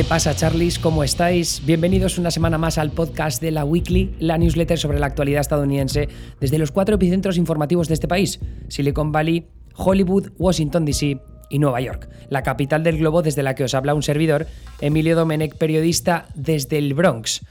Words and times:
¿Qué 0.00 0.04
pasa, 0.04 0.34
Charlies? 0.34 0.78
¿Cómo 0.78 1.04
estáis? 1.04 1.60
Bienvenidos 1.66 2.16
una 2.16 2.30
semana 2.30 2.56
más 2.56 2.78
al 2.78 2.90
podcast 2.90 3.42
de 3.42 3.50
la 3.50 3.66
Weekly, 3.66 4.14
la 4.18 4.38
newsletter 4.38 4.78
sobre 4.78 4.98
la 4.98 5.04
actualidad 5.04 5.42
estadounidense 5.42 6.08
desde 6.40 6.56
los 6.56 6.72
cuatro 6.72 6.94
epicentros 6.94 7.36
informativos 7.36 7.86
de 7.86 7.92
este 7.92 8.08
país: 8.08 8.40
Silicon 8.68 9.12
Valley, 9.12 9.48
Hollywood, 9.76 10.30
Washington 10.38 10.86
DC 10.86 11.20
y 11.50 11.58
Nueva 11.58 11.82
York, 11.82 12.08
la 12.30 12.42
capital 12.42 12.82
del 12.82 12.96
globo 12.96 13.20
desde 13.20 13.42
la 13.42 13.54
que 13.54 13.64
os 13.64 13.74
habla 13.74 13.92
un 13.92 14.02
servidor, 14.02 14.46
Emilio 14.80 15.14
Domenech, 15.16 15.58
periodista 15.58 16.28
desde 16.34 16.78
el 16.78 16.94
Bronx. 16.94 17.42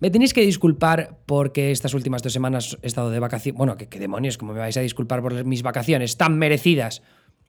Me 0.00 0.10
tenéis 0.10 0.34
que 0.34 0.40
disculpar 0.40 1.20
porque 1.24 1.70
estas 1.70 1.94
últimas 1.94 2.20
dos 2.20 2.32
semanas 2.32 2.76
he 2.82 2.88
estado 2.88 3.10
de 3.10 3.20
vacaciones. 3.20 3.58
Bueno, 3.58 3.76
¿qué, 3.76 3.86
demonios, 4.00 4.38
¿cómo 4.38 4.54
me 4.54 4.58
vais 4.58 4.76
a 4.76 4.80
disculpar 4.80 5.22
por 5.22 5.44
mis 5.44 5.62
vacaciones 5.62 6.16
tan 6.16 6.36
merecidas? 6.36 7.02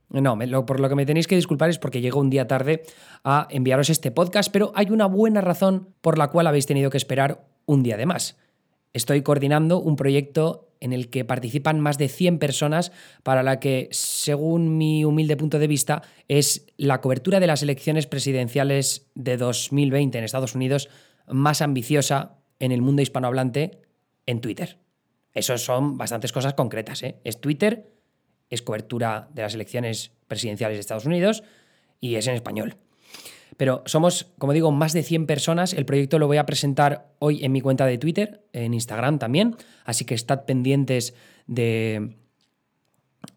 No, 0.09 0.37
por 0.65 0.79
lo 0.79 0.87
que 0.87 0.95
me 0.95 1.05
tenéis 1.05 1.27
que 1.27 1.35
disculpar 1.35 1.69
es 1.69 1.79
porque 1.79 1.99
llego 1.99 2.21
un 2.21 2.29
día 2.29 2.47
tarde 2.47 2.83
a 3.23 3.47
enviaros 3.49 3.89
este 3.89 4.11
podcast, 4.11 4.51
pero 4.51 4.71
hay 4.73 4.89
una 4.89 5.05
buena 5.05 5.41
razón 5.41 5.89
por 6.01 6.17
la 6.17 6.29
cual 6.29 6.47
habéis 6.47 6.65
tenido 6.65 6.89
que 6.89 6.97
esperar 6.97 7.45
un 7.65 7.83
día 7.83 7.97
de 7.97 8.05
más. 8.05 8.37
Estoy 8.93 9.21
coordinando 9.21 9.79
un 9.79 9.97
proyecto 9.97 10.69
en 10.79 10.93
el 10.93 11.09
que 11.09 11.25
participan 11.25 11.79
más 11.79 11.97
de 11.97 12.07
100 12.07 12.39
personas 12.39 12.91
para 13.23 13.43
la 13.43 13.59
que, 13.59 13.89
según 13.91 14.77
mi 14.77 15.03
humilde 15.03 15.35
punto 15.35 15.59
de 15.59 15.67
vista, 15.67 16.03
es 16.27 16.67
la 16.77 17.01
cobertura 17.01 17.39
de 17.39 17.47
las 17.47 17.63
elecciones 17.63 18.07
presidenciales 18.07 19.07
de 19.15 19.37
2020 19.37 20.17
en 20.17 20.23
Estados 20.23 20.55
Unidos 20.55 20.89
más 21.27 21.61
ambiciosa 21.61 22.37
en 22.59 22.71
el 22.71 22.81
mundo 22.81 23.01
hispanohablante 23.01 23.81
en 24.25 24.39
Twitter. 24.39 24.77
Eso 25.33 25.57
son 25.57 25.97
bastantes 25.97 26.31
cosas 26.31 26.53
concretas. 26.53 27.03
¿eh? 27.03 27.19
Es 27.23 27.41
Twitter, 27.41 27.91
es 28.49 28.61
cobertura 28.61 29.29
de 29.33 29.41
las 29.41 29.53
elecciones 29.53 30.11
presidenciales 30.27 30.77
de 30.77 30.81
Estados 30.81 31.05
Unidos 31.05 31.43
y 31.99 32.15
es 32.15 32.27
en 32.27 32.35
español. 32.35 32.77
Pero 33.57 33.81
somos, 33.85 34.27
como 34.37 34.53
digo, 34.53 34.71
más 34.71 34.93
de 34.93 35.01
100 35.01 35.25
personas. 35.25 35.73
El 35.73 35.85
proyecto 35.85 36.19
lo 36.19 36.27
voy 36.27 36.37
a 36.37 36.45
presentar 36.45 37.07
hoy 37.19 37.43
en 37.43 37.51
mi 37.51 37.61
cuenta 37.61 37.85
de 37.85 37.97
Twitter, 37.97 38.43
en 38.53 38.73
Instagram 38.73 39.17
también. 39.17 39.55
Así 39.83 40.05
que 40.05 40.13
estad 40.13 40.45
pendientes 40.45 41.15
de, 41.47 42.15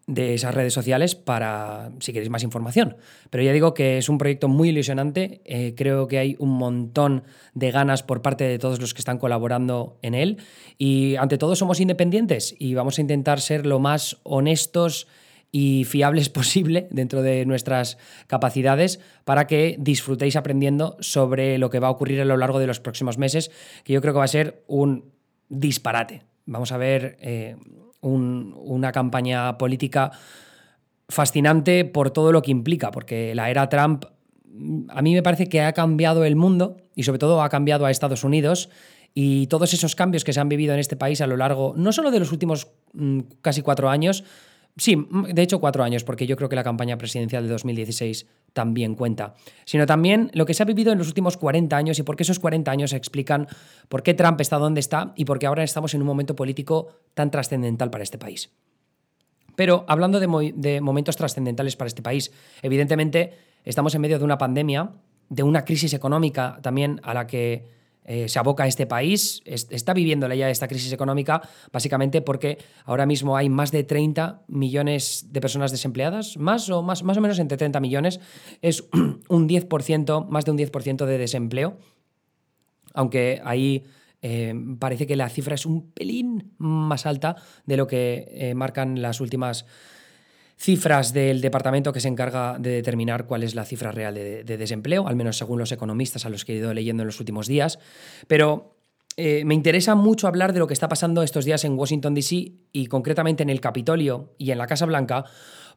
de 0.07 0.35
esas 0.35 0.55
redes 0.55 0.75
sociales 0.75 1.15
para 1.15 1.93
si 2.01 2.13
queréis 2.13 2.31
más 2.31 2.43
información. 2.43 2.97
Pero 3.31 3.45
ya 3.45 3.53
digo 3.53 3.75
que 3.75 3.99
es 3.99 4.09
un 4.09 4.19
proyecto 4.19 4.49
muy 4.49 4.71
ilusionante, 4.71 5.41
eh, 5.45 5.75
creo 5.77 6.09
que 6.09 6.19
hay 6.19 6.37
un 6.39 6.51
montón 6.51 7.23
de 7.55 7.71
ganas 7.71 8.03
por 8.03 8.21
parte 8.21 8.45
de 8.45 8.59
todos 8.59 8.81
los 8.81 8.93
que 8.93 9.01
están 9.01 9.19
colaborando 9.19 9.99
en 10.03 10.15
él 10.15 10.39
y 10.79 11.17
ante 11.17 11.39
todo 11.39 11.55
somos 11.55 11.81
independientes 11.81 12.55
y 12.59 12.75
vamos 12.75 12.99
a 12.99 13.03
intentar 13.03 13.41
ser 13.41 13.67
lo 13.67 13.79
más 13.79 14.19
honestos 14.25 15.07
y 15.53 15.85
fiables 15.85 16.29
posible 16.31 16.89
dentro 16.91 17.23
de 17.23 17.47
nuestras 17.47 17.99
capacidades 18.27 19.01
para 19.25 19.47
que 19.47 19.77
disfrutéis 19.79 20.37
aprendiendo 20.37 20.97
sobre 21.01 21.59
lo 21.59 21.71
que 21.71 21.79
va 21.79 21.89
a 21.89 21.93
ocurrir 21.93 22.21
a 22.21 22.25
lo 22.25 22.37
largo 22.37 22.59
de 22.59 22.67
los 22.67 22.81
próximos 22.81 23.19
meses, 23.19 23.51
que 23.85 23.93
yo 23.93 24.01
creo 24.01 24.13
que 24.13 24.19
va 24.19 24.25
a 24.25 24.29
ser 24.29 24.65
un 24.67 25.13
disparate. 25.49 26.23
Vamos 26.47 26.73
a 26.73 26.79
ver 26.79 27.17
eh, 27.21 27.57
una 28.03 28.93
campaña 28.93 29.59
política 29.59 30.13
fascinante 31.09 31.85
por 31.85 32.11
todo 32.11 32.33
lo 32.33 32.43
que 32.43 32.51
implica, 32.51 32.91
porque 32.91 33.35
la 33.35 33.51
era 33.51 33.69
Trump 33.69 34.05
mm, 34.45 34.91
a 34.91 35.03
mí 35.03 35.15
me 35.15 35.23
parece 35.23 35.49
que 35.49 35.61
ha 35.61 35.73
cambiado 35.73 36.25
el 36.25 36.37
mundo 36.37 36.77
y 36.95 37.03
sobre 37.03 37.19
todo 37.19 37.43
ha 37.43 37.49
cambiado 37.49 37.85
a 37.85 37.91
Estados 37.91 38.25
Unidos 38.25 38.71
y 39.13 39.49
todos 39.49 39.75
esos 39.75 39.97
cambios 39.97 40.25
que 40.25 40.33
se 40.33 40.41
han 40.41 40.49
vivido 40.49 40.73
en 40.73 40.81
este 40.81 40.97
país 40.97 41.21
a 41.21 41.27
lo 41.27 41.37
largo 41.37 41.75
no 41.77 41.93
solo 41.93 42.11
de 42.11 42.21
los 42.21 42.33
últimos 42.33 42.69
mm, 42.93 43.21
casi 43.43 43.63
cuatro 43.63 43.91
años, 43.91 44.25
Sí, 44.77 44.97
de 45.33 45.43
hecho 45.43 45.61
cuatro 45.61 45.83
años, 45.83 46.05
porque 46.05 46.27
yo 46.27 46.37
creo 46.37 46.49
que 46.49 46.57
la 46.57 46.65
campaña 46.65 46.97
presidencial 46.97 47.43
de 47.43 47.51
2016 47.51 48.27
también 48.53 48.95
cuenta, 48.95 49.35
sino 49.65 49.87
también 49.87 50.31
lo 50.33 50.47
que 50.47 50.55
se 50.55 50.63
ha 50.63 50.67
vivido 50.67 50.93
en 50.93 50.99
los 50.99 51.09
últimos 51.09 51.37
40 51.37 51.77
años 51.77 51.99
y 51.99 52.03
por 52.03 52.17
qué 52.17 52.23
esos 52.23 52.39
40 52.39 52.71
años 52.71 52.93
explican 52.93 53.49
por 53.89 54.03
qué 54.03 54.15
Trump 54.15 54.41
está 54.41 54.59
donde 54.59 54.81
está 54.81 55.13
y 55.17 55.25
por 55.25 55.39
qué 55.39 55.47
ahora 55.47 55.65
estamos 55.65 55.95
en 55.95 56.01
un 56.01 56.07
momento 56.07 56.35
político 56.37 56.89
tan 57.15 57.31
trascendental 57.31 57.91
para 57.91 58.05
este 58.05 58.19
país. 58.19 58.51
Pero 59.57 59.85
hablando 59.89 60.21
de, 60.21 60.53
de 60.57 60.81
momentos 60.81 61.17
trascendentales 61.17 61.77
para 61.77 61.89
este 61.89 62.03
país, 62.03 62.33
evidentemente 62.63 63.35
estamos 63.65 63.95
en 63.95 64.01
medio 64.01 64.19
de 64.19 64.25
una 64.25 64.39
pandemia, 64.39 64.93
de 65.29 65.43
una 65.43 65.65
crisis 65.65 65.93
económica 65.95 66.59
también 66.63 67.01
a 67.03 67.13
la 67.13 67.27
que 67.27 67.80
eh, 68.13 68.29
se 68.29 68.41
aboca 68.41 68.65
a 68.65 68.67
este 68.67 68.89
país, 68.89 69.41
está 69.45 69.95
viviendo 69.95 70.27
ya 70.35 70.51
esta 70.51 70.67
crisis 70.67 70.93
económica, 70.93 71.43
básicamente 71.73 72.21
porque 72.23 72.59
ahora 72.85 73.07
mismo 73.07 73.37
hay 73.37 73.49
más 73.49 73.71
de 73.71 73.85
30 73.85 74.43
millones 74.49 75.29
de 75.31 75.41
personas 75.41 75.71
desempleadas, 75.71 76.37
más 76.37 76.69
o, 76.71 76.83
más, 76.83 77.05
más 77.05 77.19
o 77.19 77.21
menos 77.21 77.39
entre 77.39 77.57
30 77.57 77.79
millones, 77.79 78.19
es 78.63 78.89
un 79.29 79.49
10%, 79.49 80.27
más 80.27 80.45
de 80.45 80.51
un 80.51 80.59
10% 80.59 81.07
de 81.07 81.19
desempleo, 81.19 81.79
aunque 82.95 83.41
ahí 83.45 83.85
eh, 84.23 84.57
parece 84.81 85.07
que 85.07 85.15
la 85.15 85.29
cifra 85.29 85.55
es 85.55 85.65
un 85.65 85.93
pelín 85.93 86.55
más 86.59 87.07
alta 87.07 87.37
de 87.65 87.77
lo 87.77 87.87
que 87.87 88.27
eh, 88.33 88.55
marcan 88.57 89.01
las 89.03 89.21
últimas 89.21 89.67
cifras 90.61 91.15
del 91.15 91.41
departamento 91.41 91.93
que 91.93 92.01
se 92.01 92.09
encarga 92.09 92.59
de 92.59 92.71
determinar 92.71 93.27
cuál 93.27 93.43
es 93.43 93.55
la 93.55 93.65
cifra 93.65 93.93
real 93.93 94.15
de, 94.15 94.45
desempleo, 94.45 95.09
al 95.09 95.17
menos 95.17 95.39
según 95.39 95.59
los 95.59 95.73
economistas 95.73 96.27
a 96.27 96.29
los 96.29 96.45
que 96.45 96.53
he 96.53 96.57
ido 96.57 96.75
leyendo 96.75 97.03
en 97.03 97.07
los 97.07 97.19
últimos 97.19 97.47
días. 97.47 97.79
Pero 98.27 98.77
eh, 99.17 99.43
me 99.47 99.55
interesa 99.55 99.95
mucho 99.95 100.29
hablar 100.29 100.53
de 100.53 100.59
lo 100.59 100.67
que 100.67 100.75
está 100.75 100.87
pasando 100.87 101.23
estos 101.23 101.47
días 101.47 101.65
en 101.65 101.79
Washington, 101.79 102.15
D.C. 102.15 102.53
y 102.73 102.87
concretamente 102.89 103.43
en 103.43 103.49
el 103.49 103.63
Capitolio 103.63 104.35
y 104.37 104.51
en 104.51 104.59
la 104.59 104.67
Casa 104.67 104.85
Blanca, 104.85 105.25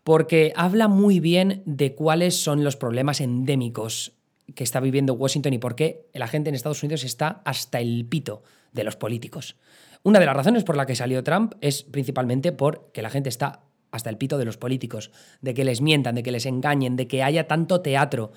porque 0.04 0.52
habla 0.58 0.90
muy 0.90 1.22
bien 1.22 1.64
de 1.66 1.96
cuáles 1.96 2.36
son 2.36 2.66
los 2.66 2.76
problemas 2.76 3.22
endémicos 3.22 4.12
que 4.54 4.66
está 4.66 4.82
viviendo 4.82 5.14
Washington 5.14 5.54
y 5.54 5.60
por 5.60 5.76
qué 5.76 6.10
la 6.14 6.28
gente 6.28 6.50
en 6.50 6.56
Estados 6.56 6.84
Unidos 6.84 7.06
está 7.06 7.42
hasta 7.46 7.80
el 7.80 8.06
pito 8.06 8.44
de 8.74 8.84
los 8.84 8.98
políticos. 8.98 9.56
Una 10.04 10.20
de 10.20 10.26
las 10.26 10.36
razones 10.36 10.66
por 10.66 10.76
la 10.76 10.86
que 10.86 10.98
salió 10.98 11.24
Trump 11.24 11.54
es 11.62 11.84
principalmente 11.84 12.52
porque 12.52 13.02
la 13.02 13.10
gente 13.10 13.30
está 13.30 13.63
hasta 13.94 14.10
el 14.10 14.18
pito 14.18 14.38
de 14.38 14.46
los 14.46 14.58
políticos, 14.58 15.12
de 15.42 15.54
que 15.54 15.64
les 15.64 15.80
mientan, 15.80 16.16
de 16.16 16.24
que 16.24 16.32
les 16.32 16.48
engañen, 16.48 16.96
de 16.96 17.08
que 17.08 17.24
haya 17.24 17.48
tanto 17.48 17.82
teatro. 17.82 18.32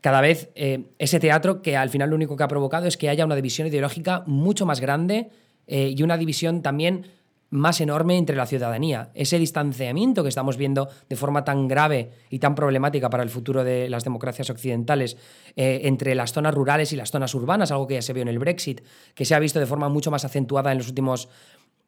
Cada 0.00 0.20
vez 0.20 0.50
eh, 0.56 0.90
ese 0.98 1.20
teatro 1.20 1.62
que 1.62 1.76
al 1.76 1.88
final 1.88 2.10
lo 2.10 2.16
único 2.16 2.36
que 2.36 2.42
ha 2.42 2.48
provocado 2.48 2.86
es 2.86 2.96
que 2.96 3.08
haya 3.08 3.24
una 3.24 3.36
división 3.36 3.68
ideológica 3.68 4.24
mucho 4.26 4.66
más 4.66 4.80
grande 4.80 5.30
eh, 5.68 5.94
y 5.96 6.02
una 6.02 6.18
división 6.18 6.62
también 6.62 7.06
más 7.50 7.80
enorme 7.80 8.18
entre 8.18 8.34
la 8.34 8.44
ciudadanía. 8.44 9.10
Ese 9.14 9.38
distanciamiento 9.38 10.24
que 10.24 10.28
estamos 10.28 10.56
viendo 10.56 10.88
de 11.08 11.16
forma 11.16 11.44
tan 11.44 11.68
grave 11.68 12.10
y 12.28 12.40
tan 12.40 12.56
problemática 12.56 13.08
para 13.08 13.22
el 13.22 13.30
futuro 13.30 13.62
de 13.62 13.88
las 13.88 14.02
democracias 14.02 14.50
occidentales 14.50 15.16
eh, 15.54 15.82
entre 15.84 16.16
las 16.16 16.32
zonas 16.32 16.54
rurales 16.54 16.92
y 16.92 16.96
las 16.96 17.12
zonas 17.12 17.34
urbanas, 17.34 17.70
algo 17.70 17.86
que 17.86 17.94
ya 17.94 18.02
se 18.02 18.12
vio 18.12 18.22
en 18.22 18.28
el 18.28 18.40
Brexit, 18.40 18.82
que 19.14 19.24
se 19.24 19.34
ha 19.34 19.38
visto 19.38 19.60
de 19.60 19.66
forma 19.66 19.88
mucho 19.88 20.10
más 20.10 20.24
acentuada 20.24 20.72
en 20.72 20.78
los 20.78 20.88
últimos 20.88 21.28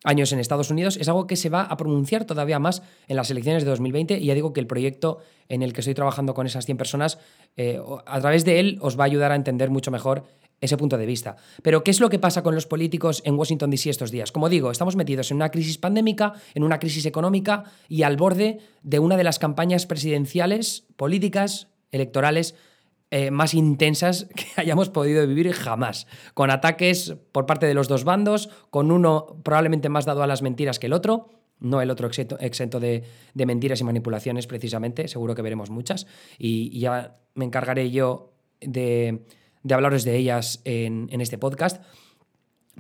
años 0.05 0.33
en 0.33 0.39
Estados 0.39 0.71
Unidos, 0.71 0.97
es 0.97 1.09
algo 1.09 1.27
que 1.27 1.37
se 1.37 1.51
va 1.51 1.63
a 1.63 1.77
pronunciar 1.77 2.25
todavía 2.25 2.59
más 2.59 2.83
en 3.09 3.17
las 3.17 3.31
elecciones 3.31 3.65
de 3.65 3.71
2020 3.71 4.19
y 4.19 4.27
ya 4.27 4.35
digo 4.35 4.53
que 4.53 4.61
el 4.61 4.67
proyecto 4.67 5.19
en 5.49 5.63
el 5.63 5.73
que 5.73 5.81
estoy 5.81 5.95
trabajando 5.95 6.35
con 6.35 6.47
esas 6.47 6.65
100 6.65 6.79
personas, 6.79 7.19
eh, 7.57 7.81
a 8.07 8.21
través 8.21 8.45
de 8.45 8.61
él 8.61 8.79
os 8.81 8.99
va 8.99 9.05
a 9.05 9.07
ayudar 9.07 9.33
a 9.33 9.37
entender 9.37 9.71
mucho 9.71 9.91
mejor 9.91 10.25
ese 10.61 10.77
punto 10.77 10.99
de 10.99 11.07
vista. 11.07 11.37
Pero, 11.63 11.83
¿qué 11.83 11.91
es 11.91 12.01
lo 12.01 12.11
que 12.11 12.19
pasa 12.19 12.43
con 12.43 12.55
los 12.55 12.67
políticos 12.67 13.23
en 13.25 13.35
Washington, 13.35 13.71
D.C. 13.71 13.91
estos 13.91 14.11
días? 14.11 14.31
Como 14.31 14.49
digo, 14.49 14.71
estamos 14.71 14.97
metidos 14.97 15.31
en 15.31 15.37
una 15.37 15.51
crisis 15.51 15.79
pandémica, 15.79 16.35
en 16.55 16.65
una 16.65 16.79
crisis 16.79 17.07
económica 17.07 17.65
y 17.89 18.03
al 18.03 18.17
borde 18.17 18.59
de 18.83 18.99
una 18.99 19.17
de 19.17 19.25
las 19.25 19.39
campañas 19.39 19.87
presidenciales, 19.87 20.87
políticas, 20.97 21.69
electorales 21.93 22.55
eh, 23.11 23.31
más 23.31 23.55
intensas 23.55 24.29
que 24.37 24.47
hayamos 24.57 24.89
podido 24.89 25.27
vivir 25.27 25.53
jamás, 25.53 26.07
con 26.35 26.51
ataques 26.51 27.17
por 27.33 27.47
parte 27.47 27.67
de 27.67 27.75
los 27.75 27.89
dos 27.89 28.05
bandos, 28.05 28.51
con 28.71 28.93
uno 28.93 29.41
probablemente 29.43 29.89
más 29.89 30.05
dado 30.05 30.23
a 30.23 30.27
las 30.27 30.43
mentiras 30.43 30.79
que 30.79 30.87
el 30.87 30.93
otro, 30.93 31.29
no 31.59 31.83
el 31.83 31.91
otro 31.91 32.09
exento, 32.09 32.81
de, 32.81 33.05
mentiras 33.35 33.81
y 33.81 33.85
manipulaciones 33.85 34.47
precisamente, 34.47 35.09
seguro 35.09 35.35
que 35.35 35.43
veremos 35.43 35.71
muchas, 35.71 36.07
y, 36.39 36.79
ya 36.79 37.19
me 37.35 37.45
encargaré 37.45 37.91
yo 37.91 38.33
de, 38.61 39.25
hablaros 39.71 40.05
de 40.05 40.17
ellas 40.17 40.63
en, 40.65 41.09
en 41.11 41.21
este 41.21 41.37
podcast. 41.37 41.83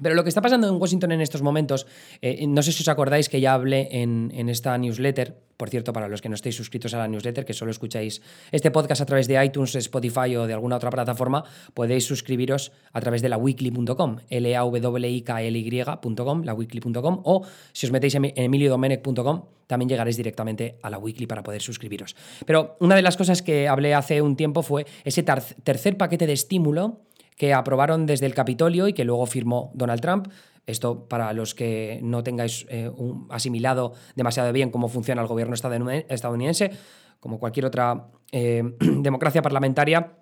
Pero 0.02 0.14
lo 0.14 0.22
que 0.22 0.28
está 0.28 0.40
pasando 0.40 0.68
en 0.68 0.80
Washington 0.80 1.12
en 1.12 1.20
estos 1.20 1.42
momentos, 1.42 1.86
eh, 2.22 2.46
no 2.46 2.62
sé 2.62 2.72
si 2.72 2.82
os 2.82 2.88
acordáis 2.88 3.28
que 3.28 3.40
ya 3.40 3.54
hablé 3.54 3.88
en, 3.90 4.48
esta 4.48 4.76
newsletter, 4.78 5.36
por 5.56 5.68
cierto, 5.68 5.92
para 5.92 6.08
los 6.08 6.20
que 6.22 6.28
no 6.28 6.34
estéis 6.34 6.56
suscritos 6.56 6.94
a 6.94 6.98
la 6.98 7.08
newsletter, 7.08 7.44
que 7.44 7.52
solo 7.52 7.70
escucháis 7.70 8.22
este 8.50 8.70
podcast 8.70 9.02
a 9.02 9.06
través 9.06 9.28
de 9.28 9.42
iTunes, 9.44 9.74
Spotify 9.74 10.34
o 10.36 10.46
de 10.46 10.54
alguna 10.54 10.76
otra 10.76 10.90
plataforma, 10.90 11.44
podéis 11.74 12.06
suscribiros 12.06 12.72
a 12.92 13.00
través 13.00 13.22
de 13.22 13.28
la 13.28 13.36
weekly.com, 13.36 14.16
l 14.28 14.56
a 14.56 14.62
w 14.64 15.08
i 15.08 15.20
k 15.22 15.42
l 15.42 15.58
y.com, 15.58 16.44
la 16.44 16.54
weekly.com, 16.54 17.20
o 17.24 17.42
si 17.72 17.86
os 17.86 17.92
metéis 17.92 18.14
en 18.14 18.32
emiliodomenech.com, 18.34 19.42
también 19.66 19.88
llegaréis 19.88 20.16
directamente 20.16 20.78
a 20.82 20.90
la 20.90 20.98
weekly 20.98 21.26
para 21.26 21.42
poder 21.42 21.62
suscribiros. 21.62 22.16
Pero 22.44 22.76
una 22.80 22.96
de 22.96 23.02
las 23.02 23.16
cosas 23.16 23.40
que 23.40 23.68
hablé 23.68 23.94
hace 23.94 24.20
un 24.20 24.34
tiempo 24.34 24.62
fue 24.62 24.84
ese 25.04 25.22
tercer 25.22 25.96
paquete 25.96 26.26
de 26.26 26.32
estímulo 26.32 27.02
que 27.40 27.54
aprobaron 27.54 28.04
desde 28.04 28.26
el 28.26 28.34
Capitolio 28.34 28.86
y 28.86 28.92
que 28.92 29.02
luego 29.02 29.24
firmó 29.24 29.72
Donald 29.72 30.02
Trump. 30.02 30.28
Esto 30.66 31.08
para 31.08 31.32
los 31.32 31.54
que 31.54 31.98
no 32.02 32.22
tengáis 32.22 32.66
eh, 32.68 32.90
asimilado 33.30 33.94
demasiado 34.14 34.52
bien 34.52 34.70
cómo 34.70 34.88
funciona 34.88 35.22
el 35.22 35.26
gobierno 35.26 35.54
estadounidense, 35.54 36.70
como 37.18 37.38
cualquier 37.38 37.64
otra 37.64 38.08
eh, 38.30 38.62
democracia 38.80 39.40
parlamentaria, 39.40 40.18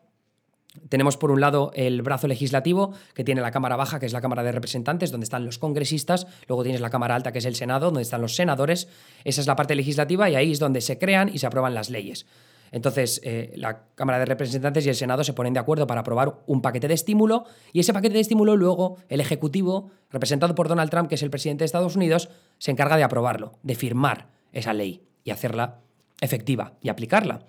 tenemos 0.88 1.16
por 1.16 1.32
un 1.32 1.40
lado 1.40 1.72
el 1.74 2.02
brazo 2.02 2.28
legislativo, 2.28 2.92
que 3.14 3.24
tiene 3.24 3.40
la 3.40 3.50
Cámara 3.50 3.74
Baja, 3.74 3.98
que 3.98 4.06
es 4.06 4.12
la 4.12 4.20
Cámara 4.20 4.44
de 4.44 4.52
Representantes, 4.52 5.10
donde 5.10 5.24
están 5.24 5.44
los 5.44 5.58
congresistas, 5.58 6.28
luego 6.46 6.62
tienes 6.62 6.80
la 6.80 6.90
Cámara 6.90 7.16
Alta, 7.16 7.32
que 7.32 7.40
es 7.40 7.46
el 7.46 7.56
Senado, 7.56 7.86
donde 7.86 8.02
están 8.02 8.20
los 8.20 8.36
senadores, 8.36 8.86
esa 9.24 9.40
es 9.40 9.48
la 9.48 9.56
parte 9.56 9.74
legislativa 9.74 10.30
y 10.30 10.36
ahí 10.36 10.52
es 10.52 10.60
donde 10.60 10.82
se 10.82 10.98
crean 10.98 11.30
y 11.34 11.38
se 11.38 11.48
aprueban 11.48 11.74
las 11.74 11.90
leyes. 11.90 12.26
Entonces, 12.70 13.20
eh, 13.24 13.52
la 13.56 13.86
Cámara 13.94 14.18
de 14.18 14.26
Representantes 14.26 14.84
y 14.86 14.88
el 14.88 14.94
Senado 14.94 15.24
se 15.24 15.32
ponen 15.32 15.54
de 15.54 15.60
acuerdo 15.60 15.86
para 15.86 16.02
aprobar 16.02 16.40
un 16.46 16.62
paquete 16.62 16.88
de 16.88 16.94
estímulo 16.94 17.44
y 17.72 17.80
ese 17.80 17.92
paquete 17.92 18.14
de 18.14 18.20
estímulo 18.20 18.56
luego 18.56 18.96
el 19.08 19.20
Ejecutivo, 19.20 19.90
representado 20.10 20.54
por 20.54 20.68
Donald 20.68 20.90
Trump, 20.90 21.08
que 21.08 21.14
es 21.14 21.22
el 21.22 21.30
presidente 21.30 21.62
de 21.62 21.66
Estados 21.66 21.96
Unidos, 21.96 22.28
se 22.58 22.70
encarga 22.70 22.96
de 22.96 23.04
aprobarlo, 23.04 23.58
de 23.62 23.74
firmar 23.74 24.28
esa 24.52 24.72
ley 24.72 25.02
y 25.24 25.30
hacerla 25.30 25.80
efectiva 26.20 26.74
y 26.80 26.88
aplicarla. 26.88 27.46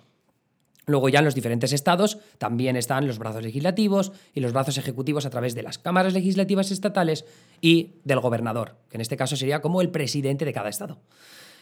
Luego 0.86 1.08
ya 1.08 1.20
en 1.20 1.24
los 1.24 1.34
diferentes 1.34 1.72
estados 1.72 2.18
también 2.38 2.76
están 2.76 3.06
los 3.06 3.18
brazos 3.18 3.42
legislativos 3.42 4.12
y 4.34 4.40
los 4.40 4.52
brazos 4.52 4.76
ejecutivos 4.76 5.24
a 5.24 5.30
través 5.30 5.54
de 5.54 5.62
las 5.62 5.78
cámaras 5.78 6.14
legislativas 6.14 6.70
estatales 6.72 7.24
y 7.60 8.00
del 8.04 8.20
gobernador, 8.20 8.76
que 8.88 8.96
en 8.96 9.00
este 9.00 9.16
caso 9.16 9.36
sería 9.36 9.60
como 9.60 9.82
el 9.82 9.90
presidente 9.90 10.44
de 10.44 10.52
cada 10.52 10.68
estado, 10.68 11.00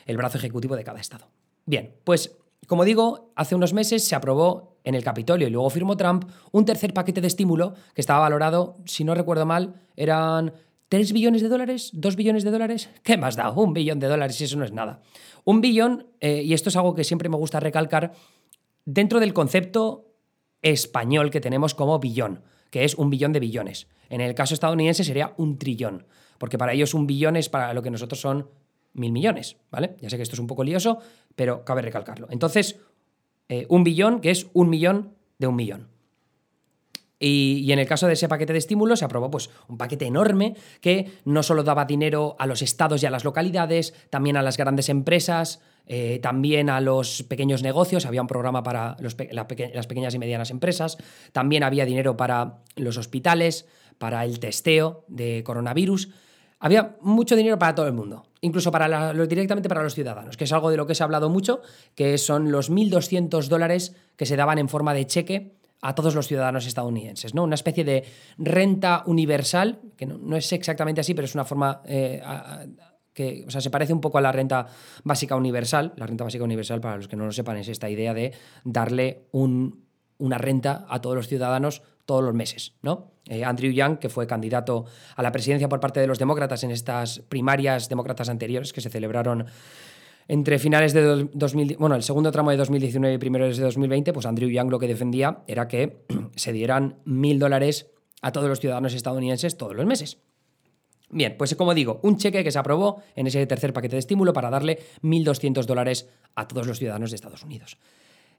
el 0.07 0.17
brazo 0.17 0.39
ejecutivo 0.39 0.77
de 0.77 0.85
cada 0.85 1.01
estado. 1.01 1.29
Bien, 1.67 1.95
pues 2.05 2.39
como 2.67 2.85
digo, 2.85 3.33
hace 3.37 3.55
unos 3.55 3.73
meses 3.73 4.05
se 4.05 4.15
aprobó 4.15 4.79
en 4.85 4.95
el 4.95 5.05
Capitolio 5.05 5.49
y 5.49 5.51
luego 5.51 5.71
firmó 5.71 5.97
Trump 5.97 6.25
un 6.53 6.65
tercer 6.65 6.93
paquete 6.93 7.21
de 7.21 7.27
estímulo 7.27 7.75
que 7.95 8.01
estaba 8.01 8.21
valorado, 8.21 8.77
si 8.85 9.05
no 9.05 9.15
recuerdo 9.15 9.47
mal, 9.47 9.81
eran 9.97 10.53
3 10.89 11.13
billones 11.13 11.43
de 11.43 11.49
dólares, 11.49 11.91
2 11.93 12.17
billones 12.17 12.45
de 12.45 12.51
dólares. 12.51 12.91
¿Qué 13.03 13.17
más 13.17 13.37
da? 13.37 13.51
Un 13.51 13.75
billón 13.75 14.01
de 14.01 14.09
dólares 14.09 14.41
y 14.41 14.45
eso 14.45 14.57
no 14.57 14.65
es 14.65 14.73
nada. 14.73 15.03
Un 15.45 15.61
billón, 15.61 16.07
eh, 16.21 16.43
y 16.43 16.55
esto 16.55 16.69
es 16.69 16.77
algo 16.77 16.95
que 16.95 17.05
siempre 17.05 17.29
me 17.29 17.37
gusta 17.37 17.61
recalcar, 17.61 18.13
dentro 18.85 19.21
del 19.21 19.35
concepto 19.35 20.07
español 20.63 21.31
que 21.31 21.41
tenemos 21.41 21.75
como 21.75 21.99
billón, 21.99 22.43
que 22.71 22.85
es 22.85 22.95
un 22.95 23.11
billón 23.11 23.33
de 23.33 23.41
billones. 23.41 23.87
En 24.09 24.21
el 24.21 24.35
caso 24.35 24.55
estadounidense 24.55 25.05
sería 25.05 25.35
un 25.37 25.59
trillón, 25.59 26.07
porque 26.39 26.59
para 26.59 26.73
ellos 26.73 26.95
un 26.95 27.07
billón 27.07 27.37
es 27.37 27.49
para 27.49 27.73
lo 27.75 27.83
que 27.83 27.91
nosotros 27.91 28.21
son 28.21 28.49
mil 28.99 29.13
millones, 29.13 29.57
¿vale? 29.71 29.97
Ya 30.01 30.11
sé 30.11 30.17
que 30.17 30.23
esto 30.23 30.37
es 30.37 30.41
un 30.41 30.47
poco 30.47 30.65
lioso, 30.65 30.99
pero 31.37 31.65
cabe 31.65 31.83
recalcarlo. 31.83 32.29
Entonces, 32.31 32.81
eh, 33.49 33.67
un 33.69 33.85
billón, 33.85 34.21
que 34.21 34.31
es 34.31 34.47
un 34.53 34.69
millón 34.69 35.15
de 35.39 35.47
un 35.47 35.57
millón. 35.57 35.89
Y, 37.21 37.73
en 37.73 37.79
el 37.79 37.87
caso 37.87 38.07
de 38.07 38.13
ese 38.13 38.29
paquete 38.29 38.53
de 38.53 38.61
estímulos 38.61 39.01
se 39.01 39.05
aprobó 39.05 39.31
pues, 39.31 39.51
un 39.69 39.77
paquete 39.77 40.07
enorme 40.07 40.55
que 40.81 41.11
no 41.25 41.43
solo 41.43 41.65
daba 41.65 41.85
dinero 41.85 42.37
a 42.39 42.47
los 42.47 42.63
estados 42.63 43.03
y 43.03 43.07
a 43.07 43.11
las 43.11 43.25
localidades, 43.25 43.93
también 44.11 44.37
a 44.37 44.43
las 44.43 44.57
grandes 44.57 44.89
empresas, 44.89 45.61
eh, 45.87 46.21
también 46.23 46.71
a 46.71 46.81
los 46.81 47.25
pequeños 47.25 47.63
negocios, 47.63 48.07
había 48.07 48.21
un 48.21 48.29
programa 48.29 48.63
para 48.63 48.97
las 49.01 49.87
pequeñas 49.87 50.15
y 50.15 50.19
medianas 50.19 50.51
empresas, 50.51 50.97
también 51.33 51.65
había 51.65 51.87
dinero 51.87 52.17
para 52.17 52.59
los 52.77 52.99
hospitales, 52.99 53.67
para 53.99 54.25
el 54.25 54.39
testeo 54.39 55.05
de 55.09 55.43
coronavirus. 55.45 56.11
Había 56.61 56.97
mucho 57.01 57.35
dinero 57.35 57.59
para 57.59 57.75
todo 57.75 57.87
el 57.87 57.95
mundo, 57.95 58.27
incluso 58.41 58.71
para 58.71 59.13
directamente 59.27 59.69
para 59.69 59.83
los 59.83 59.95
ciudadanos, 59.95 60.37
que 60.37 60.45
es 60.45 60.53
algo 60.53 60.71
de 60.71 60.77
lo 60.77 60.87
que 60.87 60.95
se 60.95 61.03
ha 61.03 61.07
hablado 61.07 61.29
mucho, 61.29 61.61
que 61.95 62.19
son 62.19 62.51
los 62.51 62.71
1.200 62.71 63.49
dólares 63.49 63.95
que 64.17 64.27
se 64.27 64.37
daban 64.37 64.59
en 64.59 64.69
forma 64.69 64.95
de 64.95 65.07
cheque 65.07 65.59
a 65.81 65.95
todos 65.95 66.15
los 66.15 66.27
ciudadanos 66.27 66.67
estadounidenses, 66.67 67.35
¿no? 67.35 67.45
Una 67.45 67.55
especie 67.55 67.85
de 67.85 68.05
renta 68.37 69.05
universal, 69.07 69.81
que 69.97 70.07
no, 70.07 70.37
es 70.37 70.53
exactamente 70.53 71.01
así, 71.01 71.15
pero 71.15 71.27
es 71.27 71.35
una 71.35 71.45
forma 71.45 71.83
eh, 71.85 72.21
que, 73.13 73.45
o 73.47 73.51
sea, 73.51 73.61
se 73.61 73.71
parece 73.71 73.93
un 73.93 74.01
poco 74.01 74.19
a 74.19 74.21
la 74.21 74.33
renta 74.33 74.67
básica 75.05 75.37
universal. 75.37 75.93
La 75.97 76.07
renta 76.07 76.25
básica 76.25 76.45
universal, 76.45 76.81
para 76.81 76.97
los 76.97 77.09
que 77.09 77.17
no 77.17 77.27
lo 77.27 77.33
sepan, 77.33 77.57
es 77.59 77.69
esta 77.69 77.89
idea 77.89 78.13
de 78.13 78.33
darle 78.65 79.27
una 79.33 80.39
renta 80.39 80.87
a 80.89 81.01
todos 81.01 81.15
los 81.15 81.29
ciudadanos 81.29 81.83
todos 82.09 82.25
los 82.25 82.33
meses, 82.33 82.73
¿no? 82.81 83.13
Eh, 83.27 83.45
Andrew 83.45 83.71
Young, 83.71 83.99
que 83.99 84.09
fue 84.09 84.27
candidato 84.27 84.87
a 85.15 85.23
la 85.23 85.31
presidencia 85.31 85.69
por 85.69 85.79
parte 85.79 86.01
de 86.01 86.07
los 86.07 86.19
demócratas 86.19 86.65
en 86.65 86.71
estas 86.71 87.19
primarias 87.19 87.91
demócratas 87.91 88.31
anteriores 88.31 88.73
que 88.73 88.81
se 88.81 88.89
celebraron 88.89 89.45
entre 90.27 90.59
finales 90.59 90.95
de 90.95 91.29
2000, 91.31 91.77
bueno, 91.77 91.97
el 91.97 92.03
segundo 92.03 92.33
tramo 92.33 92.51
de 92.51 92.57
2019 92.57 93.17
y 93.17 93.19
primeros 93.19 93.59
de 93.59 93.63
2020, 93.63 94.15
pues 94.15 94.25
Andrew 94.25 94.49
Young 94.49 94.71
lo 94.71 94.79
que 94.79 94.87
defendía 94.87 95.41
era 95.47 95.69
que 95.69 96.07
se 96.35 96.55
dieran 96.55 96.97
mil 97.05 97.39
dólares 97.39 97.91
a 98.23 98.33
todos 98.33 98.49
los 98.49 98.59
ciudadanos 98.59 98.95
estadounidenses 98.95 99.59
todos 99.59 99.77
los 99.77 99.85
meses. 99.85 100.17
Bien, 101.11 101.37
pues 101.37 101.55
como 101.57 101.75
digo, 101.75 102.01
un 102.03 102.17
cheque 102.17 102.43
que 102.43 102.51
se 102.51 102.59
aprobó 102.59 103.03
en 103.17 103.27
ese 103.27 103.47
tercer 103.47 103.75
paquete 103.75 103.97
de 103.97 104.01
estímulo 104.01 104.33
para 104.33 104.49
darle 104.49 104.79
1.200 105.03 105.67
dólares 105.67 106.09
a 106.35 106.49
todos 106.49 106.67
los 106.67 106.79
ciudadanos 106.79 107.11
de 107.11 107.17
Estados 107.17 107.43
Unidos. 107.43 107.77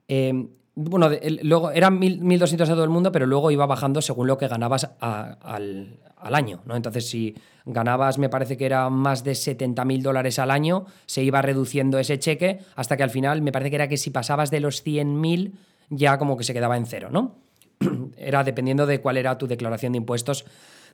Eh, 0.09 0.33
bueno, 0.75 1.09
luego 1.43 1.71
eran 1.71 1.99
1.200 1.99 2.61
a 2.63 2.67
todo 2.67 2.83
el 2.83 2.89
mundo, 2.89 3.11
pero 3.11 3.25
luego 3.25 3.51
iba 3.51 3.65
bajando 3.65 4.01
según 4.01 4.27
lo 4.27 4.37
que 4.37 4.47
ganabas 4.47 4.89
al, 4.99 5.99
año, 6.15 6.61
¿no? 6.65 6.75
Entonces, 6.75 7.09
si 7.09 7.35
ganabas, 7.65 8.17
me 8.17 8.29
parece 8.29 8.55
que 8.55 8.65
era 8.65 8.89
más 8.89 9.23
de 9.23 9.33
70.000 9.33 10.01
dólares 10.01 10.39
al 10.39 10.51
año, 10.51 10.85
se 11.05 11.23
iba 11.23 11.41
reduciendo 11.41 11.99
ese 11.99 12.17
cheque 12.17 12.59
hasta 12.75 12.95
que 12.97 13.03
al 13.03 13.09
final 13.09 13.41
me 13.41 13.51
parece 13.51 13.69
que 13.69 13.75
era 13.75 13.87
que 13.87 13.97
si 13.97 14.09
pasabas 14.09 14.51
de 14.51 14.61
los 14.61 14.85
100.000 14.85 15.51
ya 15.89 16.17
como 16.17 16.37
que 16.37 16.43
se 16.43 16.53
quedaba 16.53 16.77
en 16.77 16.85
cero, 16.85 17.09
¿no? 17.11 17.35
era 18.17 18.43
dependiendo 18.43 18.85
de 18.85 19.01
cuál 19.01 19.17
era 19.17 19.37
tu 19.37 19.47
declaración 19.47 19.93
de 19.93 19.97
impuestos 19.97 20.45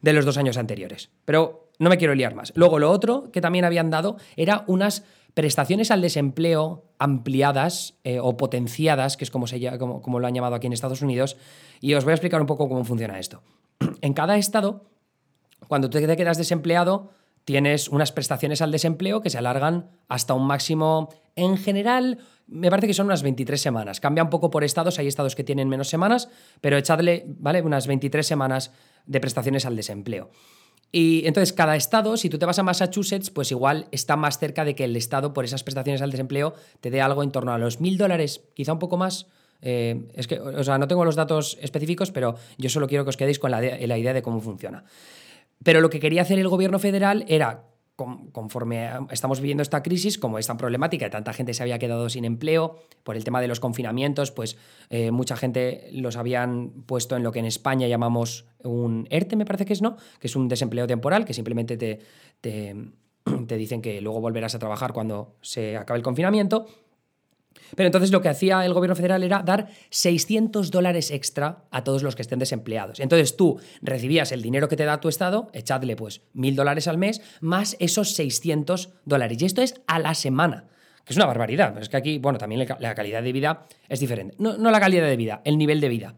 de 0.01 0.13
los 0.13 0.25
dos 0.25 0.37
años 0.37 0.57
anteriores. 0.57 1.09
Pero 1.25 1.69
no 1.79 1.89
me 1.89 1.97
quiero 1.97 2.15
liar 2.15 2.35
más. 2.35 2.53
Luego, 2.55 2.79
lo 2.79 2.89
otro 2.91 3.31
que 3.31 3.41
también 3.41 3.65
habían 3.65 3.89
dado 3.89 4.17
era 4.35 4.63
unas 4.67 5.03
prestaciones 5.35 5.91
al 5.91 6.01
desempleo 6.01 6.85
ampliadas 6.97 7.99
eh, 8.03 8.19
o 8.19 8.37
potenciadas, 8.37 9.17
que 9.17 9.25
es 9.25 9.29
como, 9.29 9.45
se, 9.45 9.77
como, 9.77 10.01
como 10.01 10.19
lo 10.19 10.25
han 10.25 10.33
llamado 10.33 10.55
aquí 10.55 10.65
en 10.65 10.73
Estados 10.73 11.03
Unidos, 11.03 11.37
y 11.81 11.93
os 11.93 12.03
voy 12.05 12.11
a 12.11 12.15
explicar 12.15 12.41
un 12.41 12.47
poco 12.47 12.67
cómo 12.67 12.83
funciona 12.83 13.19
esto. 13.19 13.43
En 14.01 14.13
cada 14.13 14.37
estado, 14.37 14.85
cuando 15.67 15.89
tú 15.89 15.99
te 15.99 16.17
quedas 16.17 16.37
desempleado, 16.37 17.11
tienes 17.43 17.89
unas 17.89 18.11
prestaciones 18.11 18.61
al 18.61 18.71
desempleo 18.71 19.21
que 19.21 19.29
se 19.29 19.37
alargan 19.37 19.91
hasta 20.07 20.33
un 20.33 20.47
máximo, 20.47 21.09
en 21.35 21.57
general, 21.57 22.19
me 22.47 22.69
parece 22.69 22.87
que 22.87 22.93
son 22.93 23.07
unas 23.07 23.21
23 23.21 23.59
semanas. 23.59 23.99
Cambia 23.99 24.23
un 24.23 24.29
poco 24.29 24.49
por 24.49 24.63
estados, 24.63 24.99
hay 24.99 25.07
estados 25.07 25.35
que 25.35 25.43
tienen 25.43 25.67
menos 25.67 25.89
semanas, 25.89 26.29
pero 26.61 26.77
echadle, 26.77 27.25
¿vale? 27.27 27.61
Unas 27.61 27.87
23 27.87 28.25
semanas 28.25 28.71
de 29.05 29.19
prestaciones 29.19 29.65
al 29.65 29.75
desempleo. 29.75 30.31
Y 30.97 31.27
entonces 31.27 31.51
cada 31.51 31.75
estado, 31.75 32.15
si 32.15 32.29
tú 32.29 32.39
te 32.39 32.45
vas 32.45 32.57
a 32.57 32.63
Massachusetts, 32.63 33.29
pues 33.29 33.51
igual 33.51 33.89
está 33.91 34.15
más 34.15 34.39
cerca 34.39 34.63
de 34.63 34.75
que 34.75 34.85
el 34.85 34.95
estado 34.95 35.33
por 35.33 35.43
esas 35.43 35.61
prestaciones 35.61 36.01
al 36.01 36.09
desempleo 36.09 36.53
te 36.79 36.89
dé 36.89 37.01
algo 37.01 37.21
en 37.21 37.31
torno 37.31 37.51
a 37.51 37.57
los 37.57 37.81
mil 37.81 37.97
dólares, 37.97 38.45
quizá 38.53 38.71
un 38.71 38.79
poco 38.79 38.95
más. 38.95 39.27
Eh, 39.61 40.07
es 40.13 40.25
que, 40.25 40.39
o 40.39 40.63
sea, 40.63 40.77
no 40.77 40.87
tengo 40.87 41.03
los 41.03 41.17
datos 41.17 41.57
específicos, 41.59 42.11
pero 42.11 42.35
yo 42.57 42.69
solo 42.69 42.87
quiero 42.87 43.03
que 43.03 43.09
os 43.09 43.17
quedéis 43.17 43.39
con 43.39 43.51
la, 43.51 43.59
la 43.59 43.97
idea 43.97 44.13
de 44.13 44.21
cómo 44.21 44.39
funciona. 44.39 44.85
Pero 45.65 45.81
lo 45.81 45.89
que 45.89 45.99
quería 45.99 46.21
hacer 46.21 46.39
el 46.39 46.47
gobierno 46.47 46.79
federal 46.79 47.25
era 47.27 47.65
conforme 47.95 48.89
estamos 49.09 49.39
viviendo 49.39 49.61
esta 49.61 49.81
crisis, 49.81 50.17
como 50.17 50.37
es 50.37 50.47
tan 50.47 50.57
problemática, 50.57 51.09
tanta 51.09 51.31
gente 51.33 51.53
se 51.53 51.63
había 51.63 51.79
quedado 51.79 52.09
sin 52.09 52.25
empleo 52.25 52.77
por 53.03 53.15
el 53.15 53.23
tema 53.23 53.39
de 53.39 53.47
los 53.47 53.59
confinamientos, 53.59 54.31
pues 54.31 54.57
eh, 54.89 55.11
mucha 55.11 55.37
gente 55.37 55.89
los 55.93 56.17
habían 56.17 56.71
puesto 56.85 57.15
en 57.15 57.23
lo 57.23 57.31
que 57.31 57.39
en 57.39 57.45
España 57.45 57.87
llamamos 57.87 58.47
un 58.63 59.07
ERTE, 59.09 59.37
me 59.37 59.45
parece 59.45 59.65
que 59.65 59.73
es, 59.73 59.81
¿no? 59.81 59.95
Que 60.19 60.27
es 60.27 60.35
un 60.35 60.49
desempleo 60.49 60.87
temporal, 60.87 61.23
que 61.23 61.33
simplemente 61.33 61.77
te, 61.77 61.99
te, 62.41 62.75
te 63.47 63.57
dicen 63.57 63.81
que 63.81 64.01
luego 64.01 64.19
volverás 64.19 64.55
a 64.55 64.59
trabajar 64.59 64.91
cuando 64.91 65.37
se 65.41 65.77
acabe 65.77 65.97
el 65.97 66.03
confinamiento. 66.03 66.67
Pero 67.75 67.87
entonces 67.87 68.11
lo 68.11 68.21
que 68.21 68.29
hacía 68.29 68.65
el 68.65 68.73
gobierno 68.73 68.95
federal 68.95 69.23
era 69.23 69.43
dar 69.43 69.67
600 69.89 70.71
dólares 70.71 71.11
extra 71.11 71.65
a 71.71 71.83
todos 71.83 72.03
los 72.03 72.15
que 72.15 72.21
estén 72.21 72.39
desempleados. 72.39 72.99
Entonces 72.99 73.35
tú 73.35 73.59
recibías 73.81 74.31
el 74.31 74.41
dinero 74.41 74.67
que 74.67 74.75
te 74.75 74.85
da 74.85 74.99
tu 74.99 75.09
estado, 75.09 75.49
echadle 75.53 75.95
pues 75.95 76.21
1.000 76.35 76.55
dólares 76.55 76.87
al 76.87 76.97
mes, 76.97 77.21
más 77.41 77.75
esos 77.79 78.13
600 78.13 78.89
dólares. 79.05 79.41
Y 79.41 79.45
esto 79.45 79.61
es 79.61 79.75
a 79.87 79.99
la 79.99 80.13
semana 80.13 80.65
que 81.05 81.13
es 81.13 81.17
una 81.17 81.27
barbaridad. 81.27 81.77
Es 81.77 81.87
que 81.87 81.97
aquí, 81.97 82.17
bueno, 82.17 82.39
también 82.39 82.67
la 82.79 82.95
calidad 82.95 83.21
de 83.21 83.31
vida 83.31 83.67
es 83.87 83.99
diferente. 83.99 84.35
No, 84.39 84.57
la 84.57 84.79
calidad 84.79 85.05
de 85.05 85.15
vida, 85.15 85.41
el 85.45 85.57
nivel 85.57 85.79
de 85.79 85.87
vida. 85.89 86.15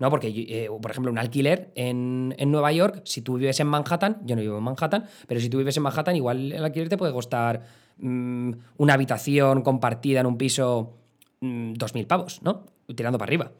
¿no? 0.00 0.10
Porque, 0.10 0.28
eh, 0.28 0.68
por 0.82 0.90
ejemplo, 0.90 1.12
un 1.12 1.18
alquiler 1.18 1.70
en, 1.76 2.34
Nueva 2.46 2.72
York, 2.72 3.02
si 3.04 3.22
tú 3.22 3.38
vives 3.38 3.60
en 3.60 3.68
Manhattan, 3.68 4.18
yo 4.24 4.34
no 4.34 4.42
vivo 4.42 4.58
en 4.58 4.64
Manhattan, 4.64 5.04
pero 5.28 5.40
si 5.40 5.48
tú 5.48 5.58
vives 5.58 5.76
en 5.76 5.84
Manhattan, 5.84 6.16
igual 6.16 6.52
el 6.52 6.64
alquiler 6.64 6.88
te 6.88 6.98
puede 6.98 7.12
costar 7.12 7.62
Mm, 7.98 8.52
una 8.78 8.94
habitación 8.94 9.62
compartida 9.62 10.20
en 10.20 10.26
un 10.26 10.36
piso, 10.36 10.94
mm, 11.40 11.74
dos 11.74 11.94
2.000 11.94 12.06
pavos, 12.06 12.42
¿no? 12.42 12.66
Tirando 12.94 13.18
para 13.18 13.28
arriba. 13.28 13.52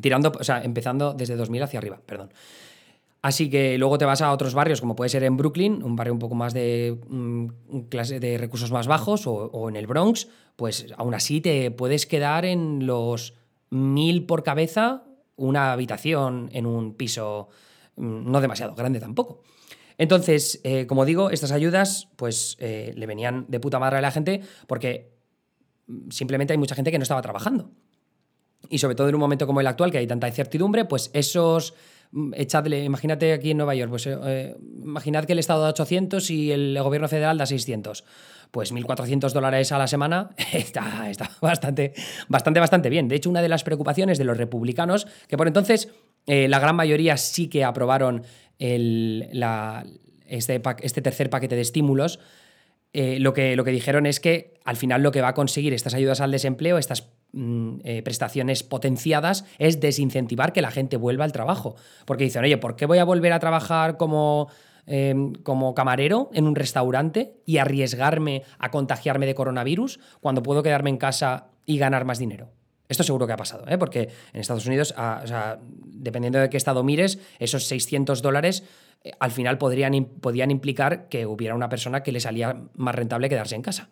Tirando, 0.00 0.32
o 0.38 0.44
sea, 0.44 0.62
empezando 0.62 1.14
desde 1.14 1.36
2.000 1.36 1.62
hacia 1.62 1.78
arriba, 1.78 2.00
perdón. 2.06 2.32
Así 3.22 3.50
que 3.50 3.76
luego 3.76 3.98
te 3.98 4.06
vas 4.06 4.22
a 4.22 4.32
otros 4.32 4.54
barrios, 4.54 4.80
como 4.80 4.96
puede 4.96 5.10
ser 5.10 5.24
en 5.24 5.36
Brooklyn, 5.36 5.82
un 5.82 5.94
barrio 5.94 6.14
un 6.14 6.18
poco 6.18 6.34
más 6.34 6.54
de 6.54 6.98
mm, 7.08 7.46
clase 7.90 8.18
de 8.18 8.38
recursos 8.38 8.70
más 8.70 8.86
bajos, 8.86 9.26
o, 9.26 9.68
en 9.68 9.76
el 9.76 9.86
Bronx, 9.86 10.28
pues 10.56 10.86
aún 10.96 11.12
así 11.14 11.40
te 11.40 11.70
puedes 11.70 12.06
quedar 12.06 12.46
en 12.46 12.86
los 12.86 13.34
1.000 13.70 14.26
por 14.26 14.42
cabeza 14.42 15.04
una 15.36 15.72
habitación 15.72 16.48
en 16.52 16.66
un 16.66 16.94
piso 16.94 17.48
no 17.96 18.40
demasiado 18.40 18.74
grande 18.74 19.00
tampoco. 19.00 19.42
Entonces, 20.00 20.62
eh, 20.64 20.86
como 20.86 21.04
digo, 21.04 21.28
estas 21.28 21.52
ayudas 21.52 22.08
pues 22.16 22.56
eh, 22.58 22.94
le 22.96 23.04
venían 23.04 23.44
de 23.48 23.60
puta 23.60 23.78
madre 23.78 23.98
a 23.98 24.00
la 24.00 24.10
gente 24.10 24.40
porque 24.66 25.12
simplemente 26.08 26.54
hay 26.54 26.58
mucha 26.58 26.74
gente 26.74 26.90
que 26.90 26.96
no 26.96 27.02
estaba 27.02 27.20
trabajando. 27.20 27.70
y 28.70 28.78
sobre 28.78 28.94
todo 28.94 29.10
en 29.10 29.14
un 29.14 29.20
momento 29.20 29.46
como 29.46 29.60
el 29.60 29.66
actual, 29.66 29.90
que 29.90 29.98
hay 29.98 30.06
tanta 30.06 30.26
incertidumbre, 30.26 30.86
pues 30.86 31.10
esos 31.12 31.74
mm, 32.12 32.32
echadle, 32.34 32.82
imagínate 32.82 33.34
aquí 33.34 33.50
en 33.50 33.58
Nueva 33.58 33.74
York, 33.74 33.90
pues 33.90 34.06
eh, 34.06 34.56
imaginad 34.82 35.26
que 35.26 35.34
el 35.34 35.38
Estado 35.38 35.64
da 35.64 35.68
800 35.68 36.30
y 36.30 36.50
el 36.50 36.82
gobierno 36.82 37.06
federal 37.06 37.36
da 37.36 37.44
600. 37.44 38.02
Pues 38.50 38.72
1.400 38.72 39.32
dólares 39.32 39.70
a 39.70 39.76
la 39.76 39.86
semana 39.86 40.30
está, 40.54 41.10
está, 41.10 41.30
bastante, 41.42 41.92
bastante, 42.26 42.58
bastante 42.58 42.88
bien. 42.88 43.06
De 43.06 43.16
hecho, 43.16 43.28
una 43.28 43.42
de 43.42 43.50
las 43.50 43.64
preocupaciones 43.64 44.16
de 44.16 44.24
los 44.24 44.38
republicanos, 44.38 45.06
que 45.28 45.36
por 45.36 45.46
entonces 45.46 45.90
eh, 46.32 46.46
la 46.46 46.60
gran 46.60 46.76
mayoría 46.76 47.16
sí 47.16 47.48
que 47.48 47.64
aprobaron 47.64 48.22
el, 48.60 49.28
este, 50.28 50.62
este 50.80 51.02
tercer 51.02 51.28
paquete 51.28 51.56
de 51.56 51.62
estímulos, 51.62 52.20
eh, 52.92 53.18
lo, 53.18 53.34
que, 53.34 53.56
lo 53.56 53.64
que 53.64 53.72
dijeron 53.72 54.06
es 54.06 54.20
que 54.20 54.54
al 54.64 54.76
final 54.76 55.02
lo 55.02 55.10
que 55.10 55.22
va 55.22 55.28
a 55.28 55.34
conseguir 55.34 55.74
estas 55.74 55.92
ayudas 55.92 56.20
al 56.20 56.30
desempleo, 56.30 56.78
estas 56.78 57.08
mm, 57.32 57.78
eh, 57.82 58.02
prestaciones 58.04 58.62
potenciadas, 58.62 59.44
es 59.58 59.80
desincentivar 59.80 60.52
que 60.52 60.62
la 60.62 60.70
gente 60.70 60.96
vuelva 60.96 61.24
al 61.24 61.32
trabajo. 61.32 61.74
Porque 62.04 62.22
dicen, 62.22 62.44
oye, 62.44 62.58
¿por 62.58 62.76
qué 62.76 62.86
voy 62.86 62.98
a 62.98 63.04
volver 63.04 63.32
a 63.32 63.40
trabajar 63.40 63.96
como, 63.96 64.50
em, 64.86 65.32
como 65.32 65.74
camarero 65.74 66.30
en 66.32 66.46
un 66.46 66.54
restaurante 66.54 67.40
y 67.44 67.56
arriesgarme 67.56 68.44
a 68.60 68.70
contagiarme 68.70 69.26
de 69.26 69.34
coronavirus 69.34 69.98
cuando 70.20 70.44
puedo 70.44 70.62
quedarme 70.62 70.90
en 70.90 70.96
casa 70.96 71.48
y 71.66 71.76
ganar 71.78 72.04
más 72.04 72.20
dinero? 72.20 72.52
Esto 72.90 73.04
seguro 73.04 73.24
que 73.28 73.32
ha 73.32 73.36
pasado, 73.36 73.64
¿eh? 73.68 73.78
porque 73.78 74.08
en 74.32 74.40
Estados 74.40 74.66
Unidos, 74.66 74.92
ah, 74.96 75.58
dependiendo 75.86 76.40
de 76.40 76.50
qué 76.50 76.56
estado 76.56 76.82
mires, 76.82 77.20
esos 77.38 77.66
600 77.66 78.20
dólares 78.20 78.64
eh, 79.04 79.12
al 79.20 79.30
final 79.30 79.58
podrían, 79.58 80.06
podían 80.20 80.50
implicar 80.50 81.08
que 81.08 81.24
hubiera 81.24 81.54
una 81.54 81.68
persona 81.68 82.02
que 82.02 82.10
le 82.10 82.18
salía 82.18 82.64
más 82.74 82.94
rentable 82.96 83.28
quedarse 83.28 83.54
en 83.54 83.62
casa. 83.62 83.90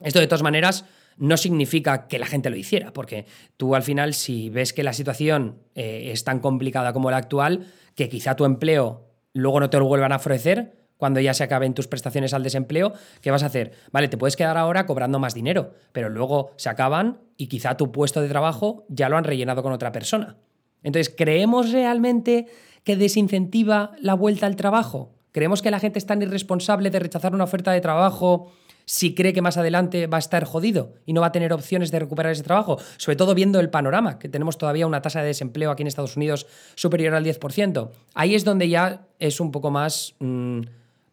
Esto 0.00 0.18
de 0.18 0.26
todas 0.26 0.42
maneras 0.42 0.86
no 1.18 1.36
significa 1.36 2.08
que 2.08 2.18
la 2.18 2.26
gente 2.26 2.50
lo 2.50 2.56
hiciera, 2.56 2.92
porque 2.92 3.26
tú 3.56 3.76
al 3.76 3.84
final 3.84 4.12
si 4.12 4.50
ves 4.50 4.72
que 4.72 4.82
la 4.82 4.92
situación 4.92 5.60
eh, 5.76 6.10
es 6.12 6.24
tan 6.24 6.40
complicada 6.40 6.92
como 6.92 7.12
la 7.12 7.18
actual, 7.18 7.68
que 7.94 8.08
quizá 8.08 8.34
tu 8.34 8.44
empleo 8.44 9.06
luego 9.34 9.60
no 9.60 9.70
te 9.70 9.78
lo 9.78 9.86
vuelvan 9.86 10.10
a 10.10 10.16
ofrecer, 10.16 10.83
cuando 10.96 11.20
ya 11.20 11.34
se 11.34 11.44
acaben 11.44 11.74
tus 11.74 11.88
prestaciones 11.88 12.34
al 12.34 12.42
desempleo, 12.42 12.92
¿qué 13.20 13.30
vas 13.30 13.42
a 13.42 13.46
hacer? 13.46 13.72
Vale, 13.92 14.08
te 14.08 14.16
puedes 14.16 14.36
quedar 14.36 14.56
ahora 14.56 14.86
cobrando 14.86 15.18
más 15.18 15.34
dinero, 15.34 15.74
pero 15.92 16.08
luego 16.08 16.52
se 16.56 16.68
acaban 16.68 17.20
y 17.36 17.48
quizá 17.48 17.76
tu 17.76 17.92
puesto 17.92 18.20
de 18.20 18.28
trabajo 18.28 18.84
ya 18.88 19.08
lo 19.08 19.16
han 19.16 19.24
rellenado 19.24 19.62
con 19.62 19.72
otra 19.72 19.92
persona. 19.92 20.36
Entonces, 20.82 21.12
¿creemos 21.16 21.72
realmente 21.72 22.46
que 22.84 22.96
desincentiva 22.96 23.92
la 24.00 24.14
vuelta 24.14 24.46
al 24.46 24.56
trabajo? 24.56 25.14
¿Creemos 25.32 25.62
que 25.62 25.70
la 25.70 25.80
gente 25.80 25.98
es 25.98 26.06
tan 26.06 26.22
irresponsable 26.22 26.90
de 26.90 27.00
rechazar 27.00 27.34
una 27.34 27.44
oferta 27.44 27.72
de 27.72 27.80
trabajo 27.80 28.52
si 28.84 29.14
cree 29.14 29.32
que 29.32 29.42
más 29.42 29.56
adelante 29.56 30.06
va 30.06 30.18
a 30.18 30.20
estar 30.20 30.44
jodido 30.44 30.92
y 31.06 31.14
no 31.14 31.22
va 31.22 31.28
a 31.28 31.32
tener 31.32 31.52
opciones 31.52 31.90
de 31.90 31.98
recuperar 31.98 32.32
ese 32.32 32.42
trabajo? 32.42 32.78
Sobre 32.98 33.16
todo 33.16 33.34
viendo 33.34 33.58
el 33.58 33.70
panorama, 33.70 34.18
que 34.18 34.28
tenemos 34.28 34.58
todavía 34.58 34.86
una 34.86 35.02
tasa 35.02 35.22
de 35.22 35.28
desempleo 35.28 35.70
aquí 35.70 35.82
en 35.82 35.88
Estados 35.88 36.16
Unidos 36.16 36.46
superior 36.76 37.14
al 37.14 37.24
10%. 37.24 37.90
Ahí 38.14 38.34
es 38.34 38.44
donde 38.44 38.68
ya 38.68 39.08
es 39.18 39.40
un 39.40 39.50
poco 39.50 39.70
más... 39.70 40.14
Mm, 40.20 40.60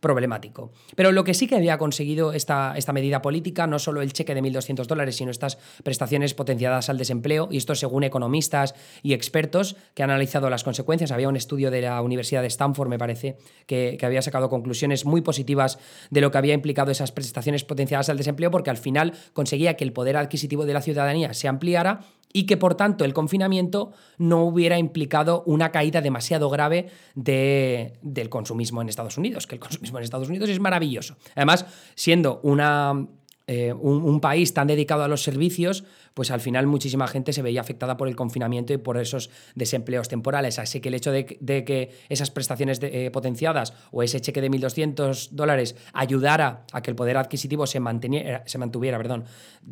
problemático. 0.01 0.73
Pero 0.95 1.13
lo 1.13 1.23
que 1.23 1.33
sí 1.33 1.47
que 1.47 1.55
había 1.55 1.77
conseguido 1.77 2.33
esta, 2.33 2.73
esta 2.75 2.91
medida 2.91 3.21
política, 3.21 3.67
no 3.67 3.79
solo 3.79 4.01
el 4.01 4.11
cheque 4.11 4.35
de 4.35 4.41
1.200 4.41 4.85
dólares, 4.87 5.15
sino 5.15 5.31
estas 5.31 5.57
prestaciones 5.83 6.33
potenciadas 6.33 6.89
al 6.89 6.97
desempleo, 6.97 7.47
y 7.49 7.57
esto 7.57 7.75
según 7.75 8.03
economistas 8.03 8.75
y 9.03 9.13
expertos 9.13 9.77
que 9.93 10.03
han 10.03 10.09
analizado 10.09 10.49
las 10.49 10.63
consecuencias. 10.63 11.11
Había 11.11 11.29
un 11.29 11.37
estudio 11.37 11.71
de 11.71 11.81
la 11.81 12.01
Universidad 12.01 12.41
de 12.41 12.47
Stanford, 12.47 12.89
me 12.89 12.97
parece, 12.97 13.37
que, 13.67 13.95
que 13.97 14.05
había 14.05 14.21
sacado 14.21 14.49
conclusiones 14.49 15.05
muy 15.05 15.21
positivas 15.21 15.79
de 16.09 16.19
lo 16.19 16.31
que 16.31 16.39
había 16.39 16.53
implicado 16.53 16.91
esas 16.91 17.11
prestaciones 17.11 17.63
potenciadas 17.63 18.09
al 18.09 18.17
desempleo, 18.17 18.51
porque 18.51 18.71
al 18.71 18.77
final 18.77 19.13
conseguía 19.33 19.77
que 19.77 19.83
el 19.83 19.93
poder 19.93 20.17
adquisitivo 20.17 20.65
de 20.65 20.73
la 20.73 20.81
ciudadanía 20.81 21.33
se 21.33 21.47
ampliara 21.47 22.01
y 22.33 22.45
que 22.45 22.57
por 22.57 22.75
tanto 22.75 23.05
el 23.05 23.13
confinamiento 23.13 23.91
no 24.17 24.43
hubiera 24.43 24.77
implicado 24.77 25.43
una 25.45 25.71
caída 25.71 26.01
demasiado 26.01 26.49
grave 26.49 26.87
de, 27.15 27.93
del 28.01 28.29
consumismo 28.29 28.81
en 28.81 28.89
Estados 28.89 29.17
Unidos, 29.17 29.47
que 29.47 29.55
el 29.55 29.59
consumismo 29.59 29.90
en 29.99 30.03
Estados 30.03 30.29
Unidos 30.29 30.49
es 30.49 30.59
maravilloso. 30.59 31.17
Además, 31.35 31.65
siendo 31.95 32.39
una 32.43 33.07
eh, 33.53 33.73
un, 33.73 34.21
país 34.21 34.53
tan 34.53 34.67
dedicado 34.67 35.03
a 35.03 35.09
los 35.09 35.23
servicios, 35.23 35.83
pues 36.13 36.31
al 36.31 36.39
final 36.39 36.67
muchísima 36.67 37.05
gente 37.07 37.33
se 37.33 37.41
veía 37.41 37.59
afectada 37.59 37.97
por 37.97 38.07
el 38.07 38.15
confinamiento 38.15 38.71
y 38.71 38.77
por 38.77 38.97
esos 38.97 39.29
desempleos 39.55 40.07
temporales. 40.07 40.57
Así 40.57 40.79
que 40.79 40.87
el 40.87 40.95
hecho 40.95 41.11
de, 41.11 41.25
que 41.25 41.91
esas 42.07 42.31
prestaciones 42.31 42.79
eh, 42.81 43.09
potenciadas 43.11 43.73
o 43.91 44.03
ese 44.03 44.21
cheque 44.21 44.39
de 44.39 44.49
1.200 44.49 45.31
dólares 45.31 45.75
ayudara 45.91 46.65
a 46.71 46.81
que 46.81 46.91
el 46.91 46.95
poder 46.95 47.17
adquisitivo 47.17 47.67
se, 47.67 47.81
mantuviera 47.81 48.97
perdón, 48.97 49.25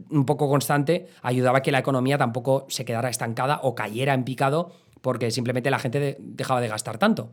un 0.10 0.26
poco 0.26 0.50
constante, 0.50 1.08
ayudaba 1.22 1.60
a 1.60 1.62
que 1.62 1.72
la 1.72 1.80
economía 1.80 2.18
tampoco 2.18 2.66
se 2.68 2.84
quedara 2.84 3.10
estancada 3.10 3.62
o 3.64 3.76
cayera 3.76 4.14
en 4.14 4.26
picado 4.26 4.74
porque 5.00 5.32
simplemente 5.32 5.72
la 5.72 5.80
gente 5.80 6.18
dejaba 6.20 6.60
de 6.60 6.68
gastar 6.68 6.98
tanto. 6.98 7.32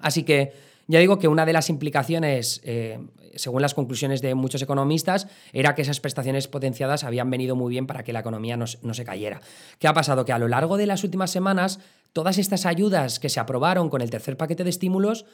Así 0.00 0.22
que 0.22 0.52
ya 0.88 0.98
digo 1.00 1.18
que 1.18 1.28
una 1.28 1.44
de 1.44 1.52
las 1.52 1.68
implicaciones, 1.68 2.62
eh, 2.64 2.98
según 3.36 3.60
las 3.60 3.74
conclusiones 3.74 4.22
de 4.22 4.34
muchos 4.34 4.62
economistas, 4.62 5.28
era 5.52 5.74
que 5.74 5.82
esas 5.82 6.00
prestaciones 6.00 6.48
potenciadas 6.48 7.04
habían 7.04 7.30
venido 7.30 7.56
muy 7.56 7.70
bien 7.70 7.86
para 7.86 8.02
que 8.02 8.14
la 8.14 8.20
economía 8.20 8.56
no, 8.56 8.66
se 8.66 9.04
cayera. 9.04 9.42
¿Qué 9.78 9.86
ha 9.86 9.92
pasado? 9.92 10.24
Que 10.24 10.32
a 10.32 10.38
lo 10.38 10.48
largo 10.48 10.78
de 10.78 10.86
las 10.86 11.04
últimas 11.04 11.30
semanas, 11.30 11.78
todas 12.14 12.38
estas 12.38 12.64
ayudas 12.64 13.20
que 13.20 13.28
se 13.28 13.38
aprobaron 13.38 13.90
con 13.90 14.00
el 14.00 14.08
tercer 14.08 14.38
paquete 14.38 14.64
de 14.64 14.70
estímulos 14.70 15.26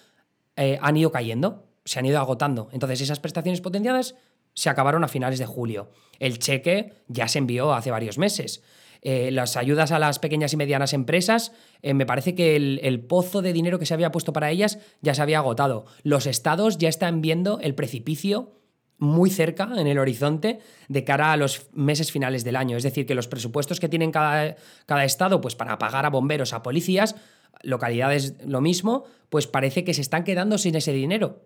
eh, 0.56 0.76
han 0.82 0.96
ido 0.96 1.12
cayendo, 1.12 1.68
se 1.84 2.00
han 2.00 2.06
ido 2.06 2.18
agotando. 2.18 2.68
Entonces 2.72 3.00
esas 3.00 3.20
prestaciones 3.20 3.60
potenciadas 3.60 4.16
se 4.54 4.70
acabaron 4.70 5.04
a 5.04 5.08
finales 5.08 5.38
de 5.38 5.46
julio. 5.46 5.88
El 6.18 6.40
cheque 6.40 7.04
ya 7.06 7.28
se 7.28 7.38
envió 7.38 7.72
hace 7.72 7.92
varios 7.92 8.18
meses. 8.18 8.62
Eh, 9.06 9.30
las 9.30 9.58
ayudas 9.58 9.92
a 9.92 9.98
las 9.98 10.18
pequeñas 10.18 10.54
y 10.54 10.56
medianas 10.56 10.94
empresas, 10.94 11.52
eh, 11.82 11.92
me 11.92 12.06
parece 12.06 12.34
que 12.34 12.56
el, 12.56 13.00
pozo 13.00 13.42
de 13.42 13.52
dinero 13.52 13.78
que 13.78 13.84
se 13.84 13.92
había 13.92 14.10
puesto 14.10 14.32
para 14.32 14.50
ellas 14.50 14.78
ya 15.02 15.12
se 15.14 15.20
había 15.20 15.38
agotado. 15.38 15.84
Los 16.02 16.26
estados 16.26 16.78
ya 16.78 16.88
están 16.88 17.20
viendo 17.20 17.60
el 17.60 17.74
precipicio 17.74 18.52
muy 18.96 19.28
cerca 19.28 19.68
en 19.76 19.86
el 19.86 19.98
horizonte 19.98 20.60
de 20.88 21.04
cara 21.04 21.32
a 21.32 21.36
los 21.36 21.66
meses 21.74 22.12
finales 22.12 22.44
del 22.44 22.56
año. 22.56 22.78
Es 22.78 22.82
decir, 22.82 23.04
que 23.04 23.14
los 23.14 23.28
presupuestos 23.28 23.78
que 23.78 23.90
tienen 23.90 24.10
cada, 24.10 24.56
cada 24.86 25.04
estado 25.04 25.42
pues 25.42 25.54
para 25.54 25.78
pagar 25.78 26.06
a 26.06 26.10
bomberos, 26.10 26.54
a 26.54 26.62
policías, 26.62 27.14
localidades 27.62 28.36
lo 28.46 28.62
mismo, 28.62 29.04
pues 29.28 29.46
parece 29.46 29.84
que 29.84 29.92
se 29.92 30.00
están 30.00 30.24
quedando 30.24 30.56
sin 30.56 30.76
ese 30.76 30.94
dinero. 30.94 31.42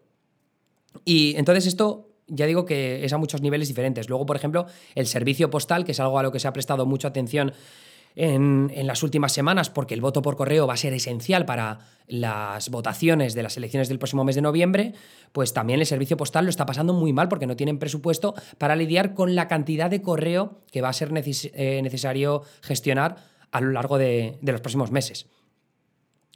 Y 1.05 1.35
entonces 1.37 1.67
esto 1.67 2.08
ya 2.29 2.47
digo 2.47 2.65
que 2.65 3.05
es 3.05 3.13
a 3.13 3.19
muchos 3.19 3.41
niveles 3.41 3.69
diferentes. 3.69 4.09
Luego, 4.09 4.27
por 4.27 4.37
ejemplo, 4.37 4.67
el 4.95 5.07
servicio 5.07 5.51
postal, 5.51 5.85
que 5.85 5.93
es 5.93 6.01
algo 6.01 6.19
a 6.19 6.23
lo 6.23 6.33
que 6.33 6.41
se 6.41 6.49
ha 6.49 6.53
prestado 6.53 6.87
mucha 6.87 7.09
atención 7.09 7.53
en, 8.19 8.87
las 8.87 9.03
últimas 9.03 9.33
semanas, 9.33 9.71
porque 9.71 9.95
el 9.95 10.01
voto 10.01 10.23
por 10.23 10.37
correo 10.37 10.67
va 10.67 10.75
a 10.75 10.77
ser 10.77 10.93
esencial 10.93 11.45
para 11.45 11.79
las 12.09 12.69
votaciones 12.71 13.35
de 13.35 13.43
las 13.43 13.57
elecciones 13.57 13.89
del 13.89 13.99
próximo 13.99 14.25
mes 14.25 14.35
de 14.35 14.43
noviembre, 14.43 14.95
pues 15.33 15.53
también 15.53 15.79
el 15.79 15.87
servicio 15.87 16.17
postal 16.17 16.45
lo 16.45 16.51
está 16.51 16.67
pasando 16.67 16.93
muy 16.95 17.13
mal 17.13 17.29
porque 17.29 17.47
no 17.47 17.55
tienen 17.55 17.79
presupuesto 17.79 18.35
para 18.57 18.77
lidiar 18.77 19.15
con 19.15 19.35
la 19.35 19.47
cantidad 19.47 19.89
de 19.89 20.03
correo 20.03 20.59
que 20.73 20.81
va 20.81 20.89
a 20.89 20.93
ser 20.93 21.13
eh, 21.15 21.81
necesario 21.83 22.43
gestionar 22.63 23.17
a 23.53 23.61
lo 23.61 23.71
largo 23.71 23.99
de, 23.99 24.39
de 24.41 24.53
los 24.53 24.61
próximos 24.61 24.91
meses. 24.91 25.27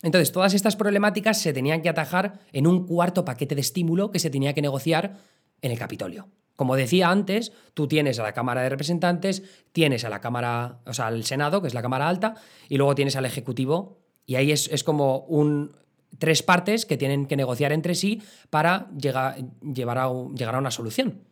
Entonces, 0.02 0.32
todas 0.32 0.54
estas 0.54 0.76
problemáticas 0.76 1.40
se 1.40 1.52
tenían 1.52 1.80
que 1.80 1.88
atajar 1.88 2.40
en 2.52 2.66
un 2.66 2.86
cuarto 2.86 3.24
paquete 3.24 3.54
de 3.54 3.60
estímulo 3.60 4.10
que 4.10 4.18
se 4.18 4.30
tenía 4.30 4.52
que 4.52 4.62
negociar 4.62 5.16
en 5.62 5.72
el 5.72 5.78
Capitolio. 5.78 6.28
Como 6.56 6.76
decía 6.76 7.10
antes, 7.10 7.52
tú 7.74 7.88
tienes 7.88 8.18
a 8.18 8.22
la 8.22 8.32
Cámara 8.32 8.62
de 8.62 8.68
Representantes, 8.68 9.42
tienes 9.72 10.04
a 10.04 10.10
la 10.10 10.20
Cámara, 10.20 10.80
o 10.86 10.92
sea, 10.92 11.06
al 11.06 11.24
Senado, 11.24 11.62
que 11.62 11.68
es 11.68 11.74
la 11.74 11.82
Cámara 11.82 12.08
Alta, 12.08 12.34
y 12.68 12.76
luego 12.76 12.94
tienes 12.94 13.16
al 13.16 13.24
Ejecutivo, 13.24 13.98
y 14.26 14.34
ahí 14.34 14.52
es, 14.52 14.84
como 14.84 15.20
un, 15.20 15.74
tres 16.18 16.42
partes 16.42 16.86
que 16.86 16.96
tienen 16.96 17.26
que 17.26 17.36
negociar 17.36 17.72
entre 17.72 17.94
sí 17.94 18.22
para 18.50 18.90
llegar, 18.96 19.36
llevar 19.60 19.98
a, 19.98 20.12
llegar 20.34 20.54
a 20.54 20.58
una 20.58 20.70
solución, 20.70 21.22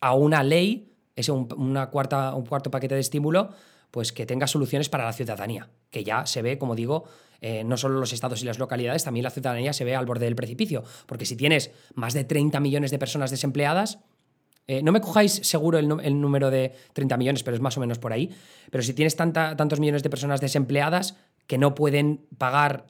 a 0.00 0.14
una 0.14 0.42
ley, 0.42 0.94
es 1.16 1.28
un, 1.28 1.48
una 1.56 1.90
cuarta, 1.90 2.34
un 2.34 2.46
cuarto 2.46 2.70
paquete 2.70 2.94
de 2.94 3.00
estímulo, 3.00 3.50
pues 3.90 4.12
que 4.12 4.26
tenga 4.26 4.46
soluciones 4.46 4.88
para 4.88 5.04
la 5.04 5.12
ciudadanía, 5.12 5.70
que 5.90 6.04
ya 6.04 6.26
se 6.26 6.42
ve, 6.42 6.58
como 6.58 6.74
digo, 6.74 7.04
eh, 7.40 7.64
no 7.64 7.76
solo 7.76 8.00
los 8.00 8.12
estados 8.12 8.42
y 8.42 8.44
las 8.44 8.58
localidades, 8.58 9.04
también 9.04 9.24
la 9.24 9.30
ciudadanía 9.30 9.72
se 9.72 9.84
ve 9.84 9.94
al 9.94 10.06
borde 10.06 10.24
del 10.24 10.36
precipicio. 10.36 10.84
Porque 11.06 11.24
si 11.24 11.36
tienes 11.36 11.70
más 11.94 12.14
de 12.14 12.24
30 12.24 12.60
millones 12.60 12.90
de 12.90 12.98
personas 12.98 13.30
desempleadas, 13.30 14.00
eh, 14.66 14.82
no 14.82 14.92
me 14.92 15.00
cojáis 15.00 15.32
seguro 15.32 15.78
el, 15.78 15.88
número 16.20 16.50
de 16.50 16.74
30 16.92 17.16
millones, 17.16 17.42
pero 17.42 17.56
es 17.56 17.62
más 17.62 17.76
o 17.78 17.80
menos 17.80 17.98
por 17.98 18.12
ahí. 18.12 18.30
Pero 18.70 18.82
si 18.82 18.92
tienes 18.92 19.16
tantos 19.16 19.80
millones 19.80 20.02
de 20.02 20.10
personas 20.10 20.40
desempleadas 20.40 21.16
que 21.46 21.56
no 21.56 21.74
pueden 21.74 22.26
pagar 22.36 22.86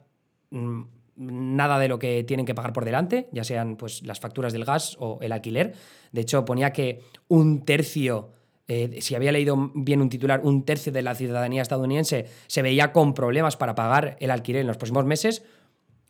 mm, 0.49 0.81
nada 1.15 1.79
de 1.79 1.87
lo 1.87 1.97
que 1.97 2.23
tienen 2.25 2.45
que 2.45 2.53
pagar 2.53 2.73
por 2.73 2.83
delante, 2.83 3.29
ya 3.31 3.45
sean 3.45 3.77
pues, 3.77 4.03
las 4.03 4.19
facturas 4.19 4.51
del 4.51 4.65
gas 4.65 4.97
o 4.99 5.19
el 5.21 5.31
alquiler. 5.31 5.73
De 6.11 6.21
hecho, 6.21 6.43
ponía 6.43 6.73
que 6.73 7.01
un 7.29 7.63
tercio 7.63 8.31
eh, 8.71 9.01
si 9.01 9.15
había 9.15 9.31
leído 9.31 9.71
bien 9.73 9.99
un 9.99 10.09
titular, 10.09 10.41
un 10.43 10.63
tercio 10.63 10.91
de 10.91 11.01
la 11.01 11.15
ciudadanía 11.15 11.63
estadounidense 11.63 12.27
se 12.45 12.61
veía 12.61 12.93
con 12.93 13.15
problemas 13.15 13.57
para 13.57 13.73
pagar 13.73 14.15
el 14.19 14.29
alquiler 14.29 14.61
en 14.61 14.67
los 14.67 14.77
próximos 14.77 15.05
meses, 15.05 15.43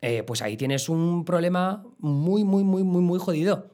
eh, 0.01 0.23
pues 0.23 0.41
ahí 0.41 0.57
tienes 0.57 0.89
un 0.89 1.23
problema 1.23 1.85
muy, 1.99 2.43
muy, 2.43 2.65
muy, 2.65 2.83
muy, 2.83 3.01
muy 3.01 3.17
jodido. 3.17 3.69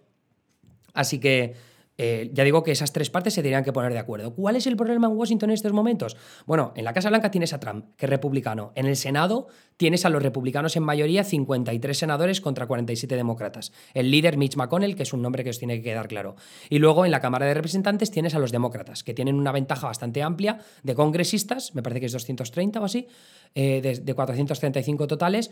Así 0.93 1.19
que 1.19 1.55
eh, 1.97 2.29
ya 2.33 2.43
digo 2.43 2.63
que 2.63 2.71
esas 2.71 2.91
tres 2.91 3.09
partes 3.09 3.33
se 3.33 3.41
tendrían 3.41 3.63
que 3.63 3.71
poner 3.71 3.93
de 3.93 3.99
acuerdo. 3.99 4.33
¿Cuál 4.33 4.55
es 4.55 4.67
el 4.67 4.75
problema 4.75 5.07
en 5.07 5.13
Washington 5.13 5.49
en 5.49 5.53
estos 5.53 5.71
momentos? 5.71 6.17
Bueno, 6.45 6.73
en 6.75 6.85
la 6.85 6.93
Casa 6.93 7.09
Blanca 7.09 7.31
tienes 7.31 7.53
a 7.53 7.59
Trump, 7.59 7.85
que 7.95 8.05
es 8.05 8.09
republicano. 8.09 8.71
En 8.75 8.85
el 8.85 8.95
Senado 8.95 9.47
tienes 9.77 10.05
a 10.05 10.09
los 10.09 10.21
republicanos 10.21 10.75
en 10.75 10.83
mayoría, 10.83 11.23
53 11.23 11.97
senadores 11.97 12.41
contra 12.41 12.67
47 12.67 13.15
demócratas. 13.15 13.71
El 13.93 14.11
líder 14.11 14.37
Mitch 14.37 14.55
McConnell, 14.55 14.95
que 14.95 15.03
es 15.03 15.13
un 15.13 15.21
nombre 15.21 15.43
que 15.43 15.49
os 15.49 15.59
tiene 15.59 15.77
que 15.77 15.83
quedar 15.83 16.07
claro. 16.07 16.35
Y 16.69 16.79
luego 16.79 17.05
en 17.05 17.11
la 17.11 17.19
Cámara 17.19 17.45
de 17.45 17.53
Representantes 17.53 18.11
tienes 18.11 18.35
a 18.35 18.39
los 18.39 18.51
demócratas, 18.51 19.03
que 19.03 19.13
tienen 19.13 19.35
una 19.35 19.51
ventaja 19.51 19.87
bastante 19.87 20.21
amplia 20.21 20.59
de 20.83 20.95
congresistas, 20.95 21.75
me 21.75 21.83
parece 21.83 22.01
que 22.01 22.05
es 22.07 22.11
230 22.11 22.79
o 22.79 22.85
así, 22.85 23.07
eh, 23.53 23.81
de, 23.81 23.99
de 23.99 24.13
435 24.13 25.07
totales, 25.07 25.51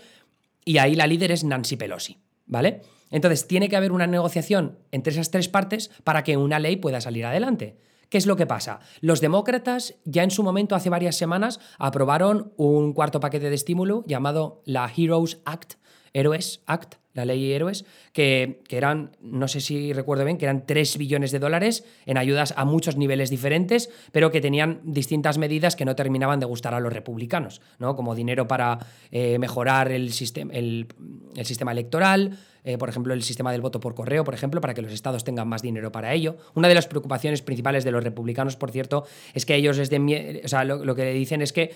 y 0.65 0.77
ahí 0.77 0.95
la 0.95 1.07
líder 1.07 1.31
es 1.31 1.43
Nancy 1.43 1.75
Pelosi. 1.75 2.17
¿Vale? 2.45 2.81
Entonces, 3.09 3.47
tiene 3.47 3.69
que 3.69 3.75
haber 3.75 3.91
una 3.91 4.07
negociación 4.07 4.79
entre 4.91 5.13
esas 5.13 5.31
tres 5.31 5.47
partes 5.47 5.91
para 6.03 6.23
que 6.23 6.37
una 6.37 6.59
ley 6.59 6.77
pueda 6.77 6.99
salir 6.99 7.25
adelante. 7.25 7.77
¿Qué 8.09 8.17
es 8.17 8.27
lo 8.27 8.35
que 8.35 8.45
pasa? 8.45 8.79
Los 9.01 9.21
demócratas 9.21 9.95
ya 10.05 10.23
en 10.23 10.29
su 10.29 10.43
momento, 10.43 10.75
hace 10.75 10.89
varias 10.89 11.15
semanas, 11.15 11.59
aprobaron 11.79 12.53
un 12.57 12.93
cuarto 12.93 13.19
paquete 13.19 13.49
de 13.49 13.55
estímulo 13.55 14.03
llamado 14.05 14.61
la 14.65 14.91
Heroes 14.95 15.41
Act, 15.45 15.75
Héroes 16.13 16.61
Act, 16.67 16.95
la 17.13 17.25
ley 17.25 17.51
Héroes, 17.51 17.85
que, 18.11 18.61
que, 18.67 18.77
eran, 18.77 19.15
no 19.21 19.47
sé 19.47 19.61
si 19.61 19.93
recuerdo 19.93 20.25
bien, 20.25 20.37
que 20.37 20.45
eran 20.45 20.65
3 20.65 20.97
billones 20.97 21.31
de 21.31 21.39
dólares 21.39 21.85
en 22.05 22.17
ayudas 22.17 22.53
a 22.57 22.65
muchos 22.65 22.97
niveles 22.97 23.29
diferentes, 23.29 23.89
pero 24.11 24.31
que 24.31 24.41
tenían 24.41 24.81
distintas 24.83 25.37
medidas 25.37 25.75
que 25.75 25.85
no 25.85 25.95
terminaban 25.95 26.39
de 26.39 26.45
gustar 26.45 26.73
a 26.73 26.79
los 26.79 26.91
republicanos, 26.91 27.61
¿no? 27.77 27.95
Como 27.95 28.15
dinero 28.15 28.47
para 28.47 28.79
eh, 29.11 29.37
mejorar 29.37 29.91
el, 29.91 30.11
sistema, 30.11 30.53
el, 30.53 30.87
sistema 31.43 31.71
electoral, 31.71 32.37
eh, 32.63 32.77
por 32.77 32.89
ejemplo, 32.89 33.13
el 33.13 33.23
sistema 33.23 33.51
del 33.51 33.61
voto 33.61 33.79
por 33.79 33.93
correo, 33.93 34.23
por 34.23 34.33
ejemplo, 34.33 34.61
para 34.61 34.73
que 34.73 34.81
los 34.81 34.91
estados 34.91 35.23
tengan 35.23 35.47
más 35.47 35.61
dinero 35.61 35.91
para 35.91 36.13
ello. 36.13 36.37
Una 36.55 36.67
de 36.67 36.75
las 36.75 36.87
preocupaciones 36.87 37.41
principales 37.41 37.83
de 37.83 37.91
los 37.91 38.03
republicanos, 38.03 38.55
por 38.55 38.71
cierto, 38.71 39.05
es 39.33 39.45
que 39.45 39.55
ellos 39.55 39.77
desde, 39.77 40.41
o 40.43 40.47
sea, 40.47 40.63
lo, 40.63 40.83
lo 40.83 40.95
que 40.95 41.11
dicen 41.13 41.41
es 41.41 41.53
que 41.53 41.71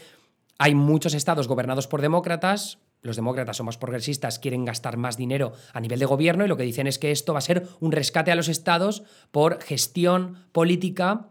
hay 0.58 0.74
muchos 0.74 1.14
estados 1.14 1.48
gobernados 1.48 1.88
por 1.88 2.02
demócratas, 2.02 2.80
los 3.02 3.16
demócratas 3.16 3.58
son 3.58 3.68
más 3.68 3.78
progresistas, 3.78 4.40
quieren 4.40 4.66
gastar 4.66 4.98
más 4.98 5.18
dinero 5.18 5.54
a 5.74 5.80
nivel 5.80 6.00
de 6.00 6.06
gobierno 6.06 6.46
y 6.46 6.48
lo 6.48 6.58
que 6.58 6.64
dicen 6.64 6.88
es 6.88 7.00
que 7.00 7.12
esto 7.12 7.34
va 7.34 7.40
a 7.40 7.42
ser 7.42 7.68
un 7.80 7.92
rescate 7.92 8.32
a 8.32 8.36
los 8.36 8.50
estados 8.50 9.04
por 9.32 9.62
gestión 9.62 10.46
política 10.52 11.30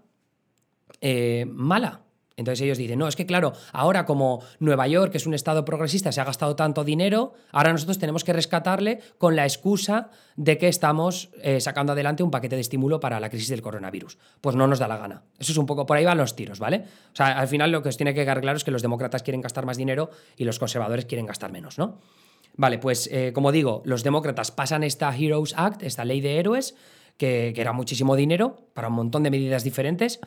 eh, 1.01 1.47
mala. 1.49 2.06
Entonces 2.37 2.61
ellos 2.61 2.77
dicen, 2.77 2.99
no, 2.99 3.09
es 3.09 3.17
que 3.17 3.25
claro, 3.25 3.55
ahora 3.73 4.05
como 4.05 4.43
Nueva 4.59 4.87
York, 4.87 5.11
que 5.11 5.17
es 5.17 5.27
un 5.27 5.33
estado 5.33 5.65
progresista, 5.65 6.13
se 6.13 6.21
ha 6.21 6.25
gastado 6.25 6.55
tanto 6.55 6.85
dinero, 6.85 7.33
ahora 7.51 7.73
nosotros 7.73 7.99
tenemos 7.99 8.25
que 8.25 8.35
rescatarle 8.35 9.01
con 9.17 9.37
la 9.37 9.45
excusa 9.45 10.11
de 10.37 10.59
que 10.59 10.69
estamos 10.69 11.31
eh, 11.41 11.61
sacando 11.63 11.93
adelante 11.93 12.23
un 12.23 12.31
paquete 12.31 12.57
de 12.57 12.61
estímulo 12.61 13.01
para 13.01 13.21
la 13.21 13.31
crisis 13.31 13.49
del 13.49 13.63
coronavirus. 13.63 14.19
Pues 14.43 14.55
no 14.55 14.67
nos 14.67 14.79
da 14.79 14.87
la 14.87 14.99
gana. 14.99 15.23
Eso 15.39 15.53
es 15.53 15.59
un 15.59 15.65
poco, 15.65 15.87
por 15.87 15.97
ahí 15.97 16.05
van 16.05 16.19
los 16.19 16.37
tiros, 16.37 16.59
¿vale? 16.59 16.85
O 17.13 17.17
sea, 17.17 17.39
al 17.39 17.49
final 17.49 17.73
lo 17.73 17.83
que 17.83 17.89
os 17.89 17.97
tiene 17.97 18.13
que 18.13 18.21
quedar 18.21 18.43
claro 18.43 18.59
es 18.59 18.65
que 18.65 18.71
los 18.71 18.83
demócratas 18.83 19.23
quieren 19.23 19.41
gastar 19.41 19.65
más 19.65 19.79
dinero 19.79 20.11
y 20.37 20.45
los 20.45 20.59
conservadores 20.59 21.07
quieren 21.07 21.25
gastar 21.25 21.51
menos, 21.51 21.79
¿no? 21.79 22.01
Vale, 22.59 22.79
pues 22.79 23.09
eh, 23.13 23.33
como 23.35 23.51
digo, 23.51 23.83
los 23.87 24.03
demócratas 24.03 24.51
pasan 24.51 24.83
esta 24.83 25.15
Heroes 25.15 25.55
Act, 25.57 25.83
esta 25.83 26.05
ley 26.05 26.21
de 26.21 26.39
héroes, 26.39 26.75
que, 27.17 27.53
que 27.55 27.61
era 27.63 27.73
muchísimo 27.73 28.15
dinero 28.15 28.69
para 28.75 28.89
un 28.89 28.95
montón 28.95 29.23
de 29.23 29.31
medidas 29.31 29.65
diferentes 29.65 30.21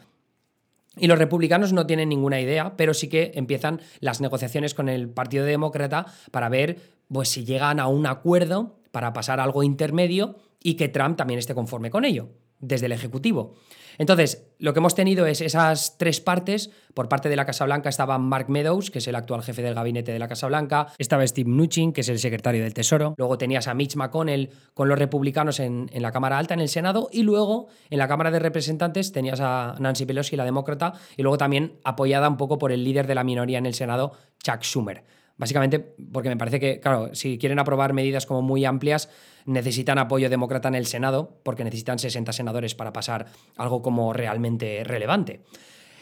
y 1.00 1.08
los 1.08 1.18
republicanos 1.18 1.74
no 1.74 1.86
tienen 1.86 2.10
ninguna 2.10 2.39
idea, 2.39 2.75
pero 2.77 2.94
sí 2.94 3.08
que 3.08 3.32
empiezan 3.36 3.82
las 4.00 4.22
negociaciones 4.22 4.74
con 4.74 4.89
el 4.89 5.10
Partido 5.10 5.46
Demócrata 5.46 6.06
para 6.32 6.50
ver 6.50 6.77
pues, 7.12 7.29
si 7.29 7.46
llegan 7.46 7.79
a 7.79 7.88
un 7.88 8.06
acuerdo 8.06 8.79
para 8.91 9.13
pasar 9.13 9.39
algo 9.39 9.63
intermedio 9.63 10.36
y 10.62 10.75
que 10.75 10.89
Trump 10.89 11.18
también 11.18 11.39
esté 11.39 11.56
conforme 11.56 11.89
con 11.89 12.06
ello, 12.06 12.29
desde 12.60 12.88
el 12.88 12.91
Ejecutivo. 12.91 13.56
Entonces, 14.00 14.48
lo 14.60 14.74
que 14.74 14.79
hemos 14.79 14.96
tenido 14.96 15.25
es 15.25 15.42
esas 15.42 15.98
tres 15.98 16.22
partes. 16.22 16.72
Por 16.94 17.09
parte 17.09 17.27
de 17.27 17.35
la 17.35 17.46
Casa 17.46 17.66
Blanca 17.66 17.90
estaba 17.90 18.18
Mark 18.18 18.50
Meadows, 18.50 18.92
que 18.92 19.00
es 19.00 19.07
el 19.09 19.16
actual 19.16 19.44
jefe 19.44 19.62
del 19.62 19.75
gabinete 19.75 20.14
de 20.14 20.20
la 20.20 20.29
Casa 20.29 20.48
Blanca. 20.48 20.88
Estaba 20.98 21.27
Steve 21.27 21.50
Mnuchin, 21.50 21.92
que 21.92 22.01
es 22.01 22.09
el 22.09 22.18
secretario 22.18 22.64
del 22.64 22.74
Tesoro. 22.74 23.14
Luego 23.18 23.38
tenías 23.38 23.68
a 23.68 23.74
Mitch 23.74 23.98
McConnell 23.98 24.51
con 24.74 24.88
los 24.88 24.98
republicanos 24.98 25.59
en, 25.59 25.90
en, 25.92 26.01
la 26.01 26.14
Cámara 26.14 26.38
Alta, 26.38 26.53
en 26.53 26.62
el 26.62 26.70
Senado. 26.70 27.09
Y 27.12 27.24
luego 27.24 27.68
en 27.90 28.00
la 28.00 28.07
Cámara 28.07 28.31
de 28.31 28.40
Representantes 28.40 29.12
tenías 29.12 29.42
a 29.42 29.75
Nancy 29.79 30.05
Pelosi, 30.05 30.38
la 30.38 30.46
demócrata. 30.46 30.94
Y 31.18 31.22
luego 31.22 31.38
también 31.38 31.74
apoyada 31.83 32.29
un 32.29 32.38
poco 32.38 32.57
por 32.57 32.72
el 32.72 32.85
líder 32.85 33.05
de 33.05 33.16
la 33.16 33.25
minoría 33.25 33.57
en 33.57 33.66
el 33.66 33.74
Senado, 33.74 34.14
Chuck 34.42 34.62
Schumer. 34.64 35.03
Básicamente 35.39 35.79
porque 35.79 36.27
me 36.27 36.35
parece 36.35 36.59
que, 36.59 36.81
claro, 36.81 37.15
si 37.15 37.37
quieren 37.37 37.59
aprobar 37.59 37.93
medidas 37.93 38.25
como 38.25 38.41
muy 38.41 38.65
amplias, 38.65 39.09
necesitan 39.45 39.97
apoyo 39.97 40.29
demócrata 40.29 40.67
en 40.67 40.75
el 40.75 40.85
Senado, 40.85 41.39
porque 41.43 41.63
necesitan 41.63 41.97
60 41.97 42.33
senadores 42.33 42.75
para 42.75 42.91
pasar 42.91 43.27
algo 43.55 43.81
como 43.81 44.11
realmente 44.11 44.83
relevante. 44.83 45.39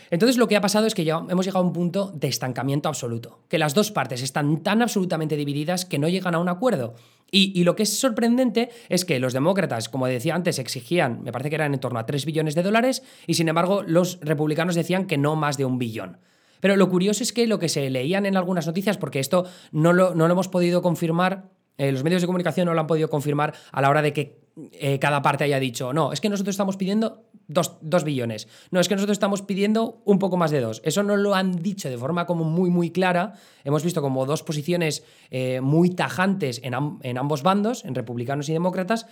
Entonces 0.10 0.38
lo 0.38 0.47
que 0.47 0.56
ha 0.56 0.62
pasado 0.62 0.88
es 0.88 0.95
que 0.95 1.04
ya 1.04 1.23
hemos 1.30 1.45
llegado 1.45 1.63
a 1.63 1.67
un 1.67 1.73
punto 1.73 2.12
de 2.15 2.30
estancamiento 2.30 2.89
absoluto, 2.89 3.41
que 3.47 3.60
las 3.60 3.76
dos 3.76 3.91
partes 3.91 4.23
están 4.23 4.63
tan 4.63 4.82
absolutamente 4.82 5.36
divididas 5.36 5.86
que 5.86 6.00
no 6.00 6.08
llegan 6.10 6.34
a 6.34 6.39
un 6.39 6.50
acuerdo. 6.50 6.95
Y, 7.30 7.52
y, 7.60 7.63
lo 7.63 7.76
que 7.76 7.84
es 7.84 8.00
sorprendente 8.00 8.69
es 8.89 9.06
que 9.06 9.19
los 9.19 9.34
demócratas, 9.34 9.89
como 9.89 10.08
decía 10.08 10.34
antes, 10.34 10.60
exigían, 10.60 11.21
me 11.23 11.34
parece 11.34 11.50
que 11.50 11.56
eran 11.56 11.73
en 11.73 11.80
torno 11.80 12.00
a 12.00 12.06
3 12.06 12.26
billones 12.26 12.56
de 12.56 12.63
dólares, 12.63 13.04
y 13.28 13.34
sin 13.34 13.50
embargo 13.50 13.84
los 13.86 14.19
republicanos 14.21 14.76
decían 14.76 15.06
que 15.06 15.17
no 15.17 15.36
más 15.36 15.58
de 15.58 15.65
un 15.65 15.78
billón. 15.78 16.19
Pero 16.60 16.76
lo 16.76 16.89
curioso 16.89 17.24
es 17.24 17.34
que 17.34 17.48
lo 17.48 17.60
que 17.60 17.70
se 17.70 17.89
leían 17.89 18.26
en 18.26 18.38
algunas 18.38 18.67
noticias, 18.67 18.98
porque 18.98 19.20
esto 19.20 19.46
no 19.72 19.93
lo, 19.93 20.15
no 20.15 20.28
lo 20.28 20.34
hemos 20.34 20.48
podido 20.48 20.82
confirmar, 20.82 21.50
eh, 21.78 21.91
los 21.91 22.04
medios 22.04 22.22
de 22.22 22.28
comunicación 22.28 22.65
no 22.65 22.74
lo 22.74 22.80
han 22.80 22.88
podido 22.88 23.10
confirmar 23.10 23.54
a 23.72 23.82
la 23.82 23.89
hora 23.89 24.02
de 24.02 24.13
que 24.13 24.39
eh, 24.74 24.98
cada 24.98 25.22
parte 25.22 25.43
haya 25.43 25.60
dicho, 25.60 25.93
no, 25.93 26.12
es 26.12 26.20
que 26.20 26.30
nosotros 26.30 26.54
estamos 26.54 26.78
pidiendo 26.78 27.26
dos, 27.48 28.04
billones, 28.04 28.48
no, 28.72 28.80
es 28.80 28.89
que 28.89 28.96
nosotros 28.96 29.15
estamos 29.15 29.43
pidiendo 29.43 30.02
un 30.04 30.17
poco 30.17 30.36
más 30.36 30.50
de 30.50 30.60
dos. 30.60 30.82
Eso 30.84 31.04
no 31.04 31.15
lo 31.15 31.36
han 31.36 31.62
dicho 31.62 31.89
de 31.89 31.98
forma 31.98 32.26
como 32.26 32.43
muy, 32.43 32.72
muy 32.72 32.89
clara. 32.89 33.34
Hemos 33.63 33.84
visto 33.84 34.02
como 34.02 34.26
dos 34.26 34.41
posiciones 34.41 35.04
eh, 35.30 35.62
muy 35.62 35.91
tajantes 35.91 36.60
en, 36.63 36.74
en 37.04 37.17
ambos 37.20 37.43
bandos, 37.43 37.86
en 37.86 37.93
republicanos 37.93 38.50
y 38.50 38.54
demócratas, 38.54 39.06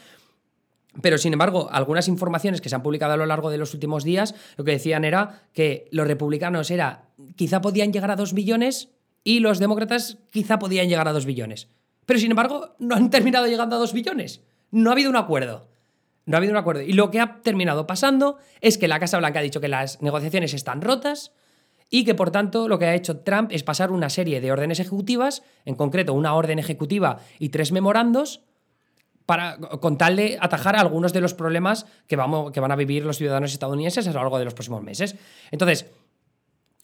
pero, 1.01 1.17
sin 1.17 1.34
embargo, 1.34 1.69
algunas 1.71 2.08
informaciones 2.08 2.62
que 2.62 2.69
se 2.69 2.75
han 2.75 2.84
publicado 2.84 3.13
a 3.13 3.17
lo 3.17 3.25
largo 3.25 3.49
de 3.49 3.58
los 3.58 3.73
últimos 3.73 4.03
días, 4.03 4.36
lo 4.58 4.63
que 4.63 4.71
decían 4.71 5.03
era 5.03 5.43
que 5.53 5.88
los 5.91 6.08
republicanos 6.08 6.71
era, 6.71 7.10
quizá 7.36 7.62
podían 7.62 7.91
llegar 7.91 8.12
a 8.12 8.15
dos 8.15 8.34
billones 8.34 8.89
y 9.23 9.39
los 9.39 9.60
demócratas 9.60 10.19
quizá 10.31 10.60
podían 10.60 10.88
llegar 10.88 11.08
a 11.08 11.13
dos 11.13 11.25
billones. 11.25 11.69
Pero, 12.05 12.19
sin 12.19 12.31
embargo, 12.31 12.75
no 12.79 12.95
han 12.95 13.10
terminado 13.10 13.47
llegando 13.47 13.75
a 13.75 13.79
dos 13.79 13.93
billones. 13.93 14.41
No 14.71 14.89
ha 14.89 14.93
habido 14.93 15.10
un 15.10 15.15
acuerdo. 15.15 15.67
No 16.25 16.38
ha 16.38 16.39
habido 16.39 16.53
un 16.53 16.58
acuerdo. 16.58 16.81
Y 16.81 16.93
lo 16.93 17.12
que 17.12 17.19
ha 17.19 17.41
terminado 17.41 17.88
pasando 17.88 18.38
es 18.62 18.77
que 18.77 18.88
la 18.88 18.99
Casa 18.99 19.17
Blanca 19.17 19.39
ha 19.39 19.43
dicho 19.43 19.62
que 19.62 19.67
las 19.67 20.01
negociaciones 20.01 20.53
están 20.53 20.81
rotas 20.81 21.34
y 21.89 22.03
que, 22.03 22.15
por 22.15 22.31
tanto, 22.31 22.67
lo 22.67 22.79
que 22.79 22.86
ha 22.86 22.95
hecho 22.95 23.19
Trump 23.19 23.51
es 23.51 23.63
pasar 23.63 23.91
una 23.91 24.10
serie 24.10 24.41
de 24.41 24.51
órdenes 24.51 24.79
ejecutivas, 24.79 25.43
en 25.65 25.75
concreto 25.75 26.13
una 26.13 26.34
orden 26.34 26.60
ejecutiva 26.60 27.19
y 27.38 27.49
tres 27.49 27.71
memorandos, 27.71 28.41
para, 29.25 29.57
con 29.57 29.97
tal 29.97 30.15
de 30.15 30.38
atajar 30.39 30.75
algunos 30.75 31.13
de 31.13 31.21
los 31.21 31.33
problemas 31.33 31.85
que, 32.07 32.15
vamos, 32.15 32.51
que 32.51 32.59
van 32.59 32.71
a 32.71 32.75
vivir 32.75 33.05
los 33.05 33.17
ciudadanos 33.17 33.53
estadounidenses 33.53 34.07
a 34.07 34.11
lo 34.11 34.19
largo 34.19 34.39
de 34.39 34.45
los 34.45 34.53
próximos 34.53 34.83
meses. 34.83 35.15
Entonces, 35.51 35.88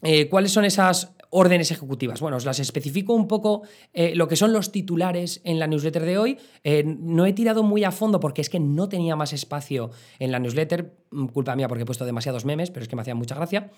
eh, 0.04 0.30
¿cuáles 0.30 0.52
son 0.52 0.66
esas 0.66 1.14
órdenes 1.30 1.70
ejecutivas? 1.72 2.20
Bueno, 2.22 2.38
os 2.38 2.46
las 2.46 2.60
especifico 2.60 3.14
un 3.14 3.28
poco 3.28 3.62
eh, 3.94 4.16
lo 4.16 4.28
que 4.28 4.36
son 4.36 4.52
los 4.52 4.72
titulares 4.72 5.42
en 5.44 5.60
la 5.60 5.68
newsletter 5.68 6.04
de 6.04 6.18
hoy. 6.18 6.38
Eh, 6.64 6.84
no 6.86 7.26
he 7.26 7.34
tirado 7.34 7.62
muy 7.62 7.84
a 7.84 7.92
fondo 7.92 8.20
porque 8.20 8.42
es 8.42 8.50
que 8.50 8.60
no 8.60 8.90
tenía 8.90 9.16
más 9.16 9.32
espacio 9.32 9.92
en 10.18 10.32
la 10.32 10.40
newsletter, 10.40 10.96
mm, 11.12 11.28
culpa 11.28 11.56
mía 11.56 11.68
porque 11.68 11.84
he 11.84 11.86
puesto 11.86 12.06
demasiados 12.06 12.46
memes, 12.46 12.72
pero 12.72 12.84
es 12.84 12.90
que 12.90 12.96
me 12.96 13.04
hacía 13.04 13.16
mucha 13.16 13.36
gracia. 13.36 13.70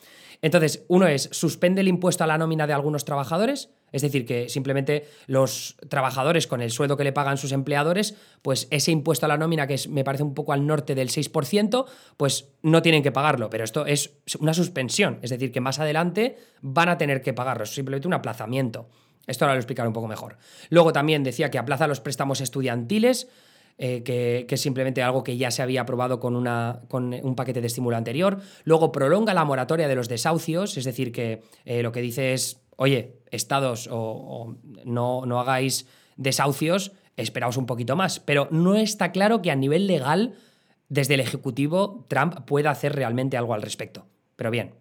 Entonces, 0.41 0.86
uno 0.88 1.08
es, 1.08 1.30
suspende 1.32 1.82
el 1.82 1.89
impuesto 1.89 2.23
a 2.23 2.28
la 2.28 2.38
nómina 2.38 2.67
de 2.67 2.73
algunos 2.73 3.04
trabajadores. 3.04 3.69
Es 3.94 4.02
decir, 4.02 4.26
que 4.26 4.50
simplemente 4.50 5.06
los 5.28 5.78
trabajadores 5.88 6.48
con 6.48 6.62
el 6.62 6.72
sueldo 6.72 6.98
que 6.98 7.04
le 7.06 7.14
pagan 7.14 7.38
sus 7.38 7.52
empleadores, 7.52 8.16
pues 8.42 8.68
ese 8.72 8.92
impuesto 8.92 9.28
a 9.28 9.30
la 9.30 9.38
nómina, 9.38 9.68
que 9.68 9.76
es, 9.76 9.88
me 9.88 10.04
parece 10.04 10.24
un 10.24 10.34
poco 10.34 10.52
al 10.52 10.66
norte 10.68 10.96
del 10.96 11.10
6%, 11.10 11.86
pues 12.18 12.50
no 12.64 12.82
tienen 12.82 13.04
que 13.04 13.12
pagarlo. 13.12 13.50
Pero 13.52 13.64
esto 13.64 13.86
es 13.86 14.16
una 14.40 14.54
suspensión. 14.54 15.20
Es 15.22 15.30
decir, 15.30 15.52
que 15.52 15.62
más 15.62 15.80
adelante 15.80 16.38
van 16.62 16.90
a 16.90 16.98
tener 16.98 17.22
que 17.22 17.34
pagarlo. 17.34 17.64
Es 17.64 17.74
simplemente 17.74 18.08
un 18.08 18.16
aplazamiento. 18.16 18.90
Esto 19.28 19.46
ahora 19.46 19.54
lo 19.54 19.60
explicaré 19.60 19.88
un 19.88 19.94
poco 19.94 20.08
mejor. 20.08 20.38
Luego 20.70 20.92
también 20.92 21.24
decía 21.24 21.52
que 21.52 21.60
aplaza 21.60 21.88
los 21.88 22.02
préstamos 22.02 22.42
estudiantiles. 22.42 23.30
Eh, 23.80 24.04
que, 24.04 24.46
que, 24.48 24.54
es 24.54 24.62
simplemente 24.62 25.02
algo 25.02 25.24
que 25.24 25.36
ya 25.36 25.50
se 25.50 25.64
había 25.64 25.82
aprobado 25.82 26.20
con, 26.20 26.36
una, 26.36 26.82
con 26.90 27.12
un 27.12 27.36
paquete 27.36 27.60
de 27.60 27.66
estímulo 27.66 27.98
anterior. 27.98 28.40
Luego 28.66 28.92
prolonga 28.92 29.34
la 29.34 29.46
moratoria 29.46 29.88
de 29.88 29.96
los 29.96 30.08
desahucios, 30.08 30.78
es 30.78 30.86
decir, 30.86 31.12
que 31.12 31.42
eh, 31.66 31.82
lo 31.82 31.92
que 31.92 32.02
dice 32.02 32.34
es 32.34 32.62
oye, 32.76 33.20
estados 33.32 33.88
o, 33.92 34.56
no, 34.86 35.26
no 35.26 35.40
hagáis 35.40 35.88
desahucios, 36.18 36.92
esperaos 37.18 37.58
un 37.58 37.66
poquito 37.66 37.96
más. 37.96 38.20
Pero 38.20 38.48
no 38.52 38.76
está 38.76 39.12
claro 39.12 39.42
que 39.42 39.52
a 39.52 39.56
nivel 39.56 39.88
legal, 39.88 40.36
desde 40.90 41.16
el 41.16 41.20
Ejecutivo, 41.20 42.06
Trump 42.08 42.42
pueda 42.46 42.72
hacer 42.72 42.96
realmente 42.96 43.38
algo 43.38 43.54
al 43.54 43.62
respecto. 43.62 44.06
Pero 44.36 44.52
bien, 44.52 44.74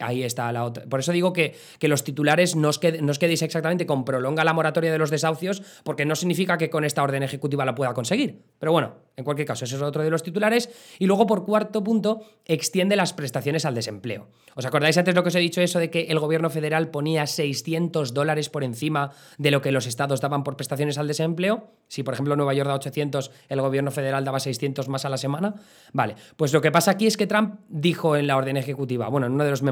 Ahí 0.00 0.22
está 0.22 0.50
la 0.52 0.64
otra. 0.64 0.84
Por 0.86 1.00
eso 1.00 1.12
digo 1.12 1.32
que, 1.32 1.54
que 1.78 1.88
los 1.88 2.04
titulares 2.04 2.56
no 2.56 2.68
os, 2.68 2.78
quedéis 2.78 3.42
exactamente 3.42 3.86
con 3.86 4.04
prolonga 4.04 4.44
la 4.44 4.52
moratoria 4.52 4.90
de 4.90 4.98
los 4.98 5.10
desahucios, 5.10 5.62
porque 5.84 6.04
no 6.04 6.16
significa 6.16 6.58
que 6.58 6.70
con 6.70 6.84
esta 6.84 7.02
orden 7.02 7.22
ejecutiva 7.22 7.64
la 7.64 7.74
pueda 7.74 7.94
conseguir. 7.94 8.42
Pero 8.58 8.72
bueno, 8.72 8.94
en 9.16 9.24
cualquier 9.24 9.46
caso, 9.46 9.64
ese 9.64 9.76
es 9.76 9.82
otro 9.82 10.02
de 10.02 10.10
los 10.10 10.22
titulares. 10.22 10.70
Y 10.98 11.06
luego, 11.06 11.26
por 11.26 11.44
cuarto 11.44 11.84
punto, 11.84 12.22
extiende 12.46 12.96
las 12.96 13.12
prestaciones 13.12 13.64
al 13.64 13.74
desempleo. 13.74 14.28
¿Os 14.56 14.64
acordáis 14.64 14.96
antes 14.98 15.14
lo 15.14 15.22
que 15.22 15.28
os 15.28 15.34
he 15.34 15.40
dicho, 15.40 15.60
eso 15.60 15.78
de 15.78 15.90
que 15.90 16.02
el 16.04 16.18
gobierno 16.18 16.50
federal 16.50 16.90
ponía 16.90 17.26
600 17.26 18.14
dólares 18.14 18.48
por 18.48 18.64
encima 18.64 19.12
de 19.38 19.50
lo 19.50 19.60
que 19.60 19.72
los 19.72 19.86
estados 19.86 20.20
daban 20.20 20.42
por 20.42 20.56
prestaciones 20.56 20.98
al 20.98 21.06
desempleo? 21.06 21.70
Si, 21.88 22.02
por 22.02 22.14
ejemplo, 22.14 22.36
Nueva 22.36 22.54
York 22.54 22.68
da 22.68 22.74
800, 22.74 23.30
el 23.48 23.60
gobierno 23.60 23.90
federal 23.90 24.24
daba 24.24 24.40
600 24.40 24.88
más 24.88 25.04
a 25.04 25.08
la 25.08 25.18
semana. 25.18 25.54
Vale, 25.92 26.14
pues 26.36 26.52
lo 26.52 26.60
que 26.60 26.70
pasa 26.70 26.92
aquí 26.92 27.06
es 27.06 27.16
que 27.16 27.26
Trump 27.26 27.60
dijo 27.68 28.16
en 28.16 28.26
la 28.26 28.36
orden 28.36 28.56
ejecutiva, 28.56 29.08
bueno, 29.08 29.26
en 29.26 29.34
uno 29.34 29.44
de 29.44 29.50
los 29.50 29.62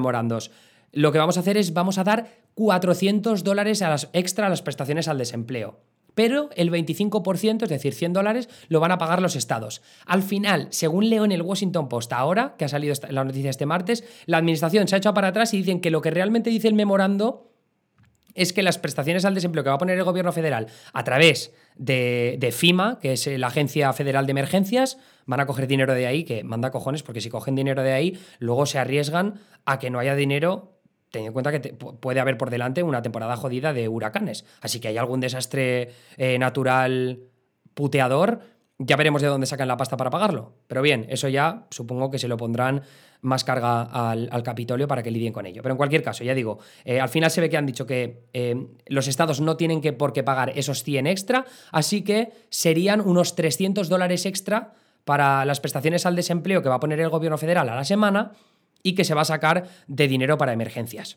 lo 0.92 1.12
que 1.12 1.18
vamos 1.18 1.37
a 1.37 1.40
hacer 1.40 1.57
es, 1.57 1.72
vamos 1.72 1.98
a 1.98 2.04
dar 2.04 2.28
400 2.54 3.44
dólares 3.44 3.83
a 3.83 3.90
las, 3.90 4.09
extra 4.12 4.46
a 4.46 4.50
las 4.50 4.62
prestaciones 4.62 5.09
al 5.09 5.18
desempleo. 5.18 5.81
Pero 6.14 6.50
el 6.57 6.72
25%, 6.72 7.62
es 7.62 7.68
decir, 7.68 7.94
100 7.94 8.12
dólares, 8.12 8.48
lo 8.68 8.81
van 8.81 8.90
a 8.90 8.98
pagar 8.98 9.22
los 9.22 9.37
estados. 9.37 9.83
Al 10.04 10.24
final, 10.24 10.66
según 10.70 11.09
leo 11.11 11.24
en 11.24 11.31
el 11.31 11.42
Washington 11.42 11.88
Post 11.88 12.12
ahora, 12.12 12.57
que 12.59 12.64
ha 12.64 12.68
salido 12.68 12.94
la 13.11 13.22
noticia 13.22 13.50
este 13.50 13.66
martes, 13.66 14.02
la 14.26 14.38
administración 14.38 14.88
se 14.88 14.96
ha 14.96 14.98
hecho 14.98 15.14
para 15.14 15.28
atrás 15.28 15.54
y 15.54 15.59
dicen 15.59 15.81
que 15.81 15.92
lo 15.92 16.00
que 16.00 16.11
realmente 16.11 16.50
dice 16.50 16.66
el 16.66 16.74
memorando 16.74 17.52
es 18.35 18.52
que 18.52 18.64
las 18.64 18.78
prestaciones 18.78 19.24
al 19.24 19.35
desempleo 19.35 19.62
que 19.62 19.70
va 19.70 19.76
a 19.76 19.78
poner 19.78 19.96
el 19.96 20.04
gobierno 20.04 20.33
federal 20.33 20.66
a 20.92 21.04
través 21.04 21.52
de, 21.76 22.37
de, 22.38 22.52
FIMA, 22.52 22.98
que 23.00 23.12
es 23.12 23.26
la 23.26 23.48
Agencia 23.48 23.92
Federal 23.92 24.26
de 24.26 24.33
Emergencias, 24.33 24.98
van 25.29 25.41
a 25.41 25.47
coger 25.47 25.69
dinero 25.69 25.95
de 25.95 26.07
ahí, 26.07 26.25
que 26.25 26.43
manda 26.43 26.73
cojones, 26.73 27.05
porque 27.05 27.21
si 27.21 27.29
cogen 27.29 27.55
dinero 27.55 27.83
de 27.83 27.93
ahí, 27.93 28.19
luego 28.41 28.67
se 28.67 28.79
arriesgan 28.79 29.35
a 29.67 29.79
que 29.79 29.91
no 29.91 30.01
haya 30.01 30.17
dinero 30.17 30.81
teniendo 31.11 31.31
en 31.31 31.33
cuenta 31.33 31.53
que 31.53 31.73
puede 31.75 32.21
haber 32.21 32.37
por 32.37 32.51
delante 32.51 32.83
una 32.83 33.03
temporada 33.03 33.37
jodida 33.37 33.73
de 33.73 33.88
huracanes. 33.88 34.45
Así 34.61 34.81
que 34.81 34.88
hay 34.88 34.97
algún 34.97 35.21
desastre 35.21 35.91
eh, 36.17 36.38
natural 36.38 37.21
puteador, 37.75 38.41
ya 38.79 38.97
veremos 38.97 39.23
de 39.23 39.29
dónde 39.29 39.47
sacan 39.47 39.69
la 39.69 39.77
pasta 39.77 39.97
para 39.97 40.11
pagarlo. 40.11 40.55
Pero 40.67 40.83
bien, 40.83 41.07
eso 41.09 41.29
ya 41.29 41.67
supongo 41.71 42.11
que 42.11 42.19
se 42.19 42.29
lo 42.29 42.37
pondrán 42.37 42.83
más 43.21 43.43
carga 43.43 43.83
al, 43.83 44.43
Capitolio 44.43 44.87
para 44.87 45.03
que 45.03 45.11
lidien 45.11 45.33
con 45.33 45.47
ello. 45.47 45.62
Pero 45.62 45.73
en 45.75 45.77
cualquier 45.77 46.03
caso, 46.03 46.25
ya 46.25 46.35
digo, 46.35 46.59
eh, 46.85 47.01
al 47.01 47.09
final 47.09 47.31
se 47.31 47.41
ve 47.41 47.51
que 47.51 47.57
han 47.57 47.67
dicho 47.67 47.87
que 47.87 48.29
eh, 48.33 48.69
los 48.87 49.09
estados 49.09 49.41
no 49.41 49.57
tienen 49.57 49.81
que 49.81 49.93
por 49.93 50.12
qué 50.12 50.23
pagar 50.23 50.53
esos 50.57 50.85
100 50.85 51.07
extra, 51.07 51.45
así 51.73 52.03
que 52.03 52.31
serían 52.49 53.01
unos 53.01 53.35
300 53.35 53.88
dólares 53.88 54.25
extra 54.27 54.75
para 55.09 55.47
las 55.47 55.59
prestaciones 55.59 56.05
al 56.05 56.16
desempleo 56.16 56.61
que 56.61 56.68
va 56.68 56.75
a 56.75 56.81
poner 56.81 57.01
el 57.01 57.09
gobierno 57.09 57.38
federal 57.38 57.66
a 57.71 57.75
la 57.75 57.85
semana 57.85 58.33
y 58.83 58.94
que 58.94 59.05
se 59.05 59.14
va 59.14 59.23
a 59.23 59.25
sacar 59.25 59.66
de 59.87 60.07
dinero 60.07 60.37
para 60.37 60.53
emergencias. 60.53 61.16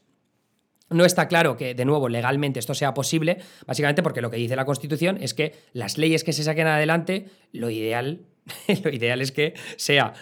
No 0.90 1.04
está 1.04 1.28
claro 1.28 1.58
que, 1.58 1.76
de 1.76 1.84
nuevo, 1.84 2.08
legalmente 2.08 2.58
esto 2.58 2.74
sea 2.74 2.94
posible, 2.94 3.40
básicamente 3.68 4.02
porque 4.02 4.22
lo 4.22 4.32
que 4.32 4.38
dice 4.38 4.56
la 4.56 4.64
Constitución 4.64 5.18
es 5.20 5.34
que 5.34 5.56
las 5.74 5.98
leyes 5.98 6.24
que 6.24 6.32
se 6.32 6.46
saquen 6.46 6.68
adelante, 6.68 7.26
lo 7.52 7.70
ideal, 7.70 8.22
lo 8.86 8.92
ideal 8.92 9.20
es 9.20 9.34
que 9.34 9.56
sea 9.76 10.14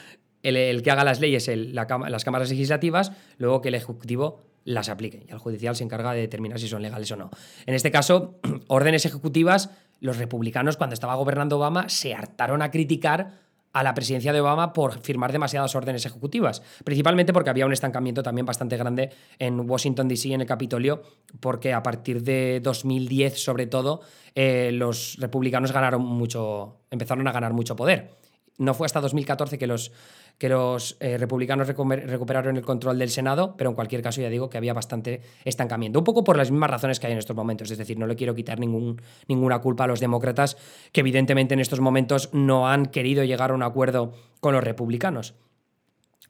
el, 0.41 0.81
que 0.81 0.89
haga 0.89 1.03
las 1.03 1.19
leyes, 1.19 1.47
las 1.47 2.25
cámaras 2.25 2.49
legislativas, 2.49 3.11
luego 3.37 3.61
que 3.61 3.67
el 3.67 3.75
Ejecutivo 3.75 4.41
las 4.63 4.89
aplique 4.89 5.27
y 5.27 5.31
el 5.31 5.37
judicial 5.37 5.75
se 5.75 5.83
encarga 5.83 6.13
de 6.13 6.21
determinar 6.21 6.59
si 6.59 6.67
son 6.67 6.81
legales 6.81 7.11
o 7.11 7.17
no. 7.17 7.29
En 7.67 7.75
este 7.75 7.91
caso, 7.91 8.39
órdenes 8.67 9.05
ejecutivas, 9.05 9.69
los 9.99 10.17
republicanos 10.17 10.75
cuando 10.75 10.95
estaba 10.95 11.13
gobernando 11.13 11.57
Obama 11.57 11.87
se 11.87 12.15
hartaron 12.15 12.63
a 12.63 12.71
criticar 12.71 13.48
a 13.73 13.83
la 13.83 13.93
presidencia 13.93 14.33
de 14.33 14.41
Obama 14.41 14.73
por 14.73 14.99
firmar 15.01 15.31
demasiadas 15.31 15.75
órdenes 15.75 16.05
ejecutivas, 16.05 16.61
principalmente 16.83 17.33
porque 17.33 17.49
había 17.49 17.65
un 17.65 17.73
estancamiento 17.73 18.23
también 18.23 18.45
bastante 18.45 18.77
grande 18.77 19.11
en 19.37 19.69
Washington, 19.69 20.07
D.C., 20.07 20.33
en 20.33 20.41
el 20.41 20.47
Capitolio, 20.47 21.03
porque 21.39 21.73
a 21.73 21.83
partir 21.83 22.23
de 22.23 22.59
2010, 22.61 23.43
sobre 23.43 23.67
todo, 23.67 24.01
eh, 24.35 24.71
los 24.73 25.17
republicanos 25.19 25.71
ganaron 25.71 26.01
mucho, 26.01 26.77
empezaron 26.89 27.27
a 27.27 27.31
ganar 27.31 27.53
mucho 27.53 27.75
poder. 27.75 28.17
No 28.59 28.73
fue 28.73 28.85
hasta 28.85 28.99
2014 28.99 29.57
que 29.57 29.67
los, 29.67 29.91
que 30.37 30.49
los 30.49 30.97
eh, 30.99 31.17
republicanos 31.17 31.67
recuperaron 31.67 32.57
el 32.57 32.63
control 32.63 32.99
del 32.99 33.09
Senado, 33.09 33.55
pero 33.57 33.69
en 33.69 33.75
cualquier 33.75 34.01
caso 34.01 34.21
ya 34.21 34.29
digo 34.29 34.49
que 34.49 34.57
había 34.57 34.73
bastante 34.73 35.21
estancamiento. 35.45 35.97
Un 35.97 36.05
poco 36.05 36.23
por 36.25 36.37
las 36.37 36.51
mismas 36.51 36.69
razones 36.69 36.99
que 36.99 37.07
hay 37.07 37.13
en 37.13 37.19
estos 37.19 37.35
momentos. 37.35 37.71
Es 37.71 37.77
decir, 37.77 37.97
no 37.97 38.05
le 38.05 38.15
quiero 38.15 38.35
quitar 38.35 38.59
ninguna 38.59 39.59
culpa 39.59 39.85
a 39.85 39.87
los 39.87 40.01
demócratas 40.01 40.57
que 40.91 40.99
evidentemente 40.99 41.53
en 41.53 41.61
estos 41.61 41.79
momentos 41.79 42.29
no 42.33 42.69
han 42.69 42.87
querido 42.87 43.23
llegar 43.23 43.51
a 43.51 43.53
un 43.53 43.63
acuerdo 43.63 44.13
con 44.41 44.53
los 44.53 44.63
republicanos. 44.63 45.35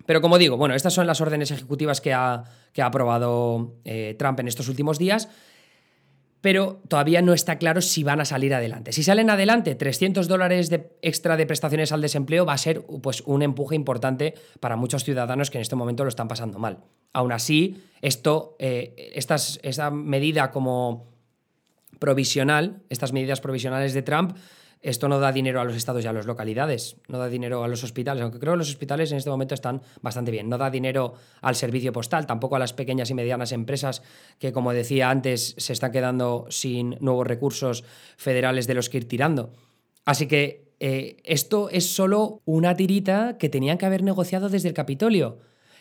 Pero 0.05 0.21
como 0.21 0.37
digo, 0.37 0.55
bueno, 0.55 0.75
estas 0.75 0.93
son 0.93 1.07
las 1.07 1.21
órdenes 1.21 1.51
ejecutivas 1.51 1.99
que 1.99 2.13
ha, 2.13 2.43
que 2.73 2.81
ha 2.81 2.85
aprobado 2.85 3.73
eh, 3.85 4.15
Trump 4.17 4.39
en 4.39 4.47
estos 4.47 4.69
últimos 4.69 4.97
días 4.97 5.29
pero 6.41 6.81
todavía 6.87 7.21
no 7.21 7.33
está 7.33 7.57
claro 7.57 7.81
si 7.81 8.03
van 8.03 8.21
a 8.21 8.25
salir 8.25 8.53
adelante. 8.53 8.93
Si 8.93 9.03
salen 9.03 9.29
adelante, 9.29 9.75
300 9.75 10.27
dólares 10.27 10.69
de 10.69 10.91
extra 11.01 11.35
de 11.35 11.45
prestaciones 11.45 11.91
al 11.91 12.01
desempleo 12.01 12.45
va 12.45 12.53
a 12.53 12.57
ser 12.57 12.81
pues, 13.01 13.21
un 13.25 13.41
empuje 13.41 13.75
importante 13.75 14.35
para 14.59 14.75
muchos 14.75 15.03
ciudadanos 15.03 15.49
que 15.49 15.57
en 15.57 15.63
este 15.63 15.75
momento 15.75 16.03
lo 16.03 16.09
están 16.09 16.27
pasando 16.27 16.59
mal. 16.59 16.79
Aún 17.11 17.31
así, 17.31 17.83
esto, 18.01 18.55
eh, 18.59 19.11
esta 19.13 19.91
medida 19.91 20.51
como 20.51 21.09
provisional, 21.99 22.81
estas 22.89 23.11
medidas 23.11 23.41
provisionales 23.41 23.93
de 23.93 24.01
Trump, 24.01 24.37
esto 24.81 25.09
no 25.09 25.19
da 25.19 25.31
dinero 25.31 25.59
a 25.59 25.65
los 25.65 25.75
estados 25.75 26.03
y 26.05 26.07
a 26.07 26.13
las 26.13 26.25
localidades, 26.25 26.95
no 27.07 27.17
da 27.17 27.27
dinero 27.27 27.63
a 27.63 27.67
los 27.67 27.83
hospitales, 27.83 28.23
aunque 28.23 28.39
creo 28.39 28.53
que 28.53 28.59
los 28.59 28.69
hospitales 28.69 29.11
en 29.11 29.17
este 29.17 29.29
momento 29.29 29.53
están 29.53 29.81
bastante 30.01 30.31
bien. 30.31 30.47
No 30.47 30.57
da 30.57 30.69
dinero 30.69 31.15
al 31.41 31.55
servicio 31.55 31.91
postal, 31.91 32.25
tampoco 32.25 32.55
a 32.55 32.59
las 32.59 32.73
pequeñas 32.73 33.09
y 33.09 33.13
medianas 33.13 33.51
empresas 33.51 34.01
que, 34.39 34.53
como 34.53 34.71
decía 34.71 35.09
antes, 35.09 35.55
se 35.57 35.73
están 35.73 35.91
quedando 35.91 36.45
sin 36.49 36.97
nuevos 37.01 37.27
recursos 37.27 37.83
federales 38.15 38.67
de 38.67 38.73
los 38.73 38.89
que 38.89 38.97
ir 38.97 39.07
tirando. 39.07 39.53
Así 40.05 40.27
que 40.27 40.69
eh, 40.79 41.17
esto 41.25 41.69
es 41.69 41.93
solo 41.93 42.41
una 42.45 42.75
tirita 42.75 43.37
que 43.37 43.49
tenían 43.49 43.77
que 43.77 43.85
haber 43.85 44.03
negociado 44.03 44.47
desde 44.47 44.69
el 44.69 44.73
Capitolio. 44.73 45.39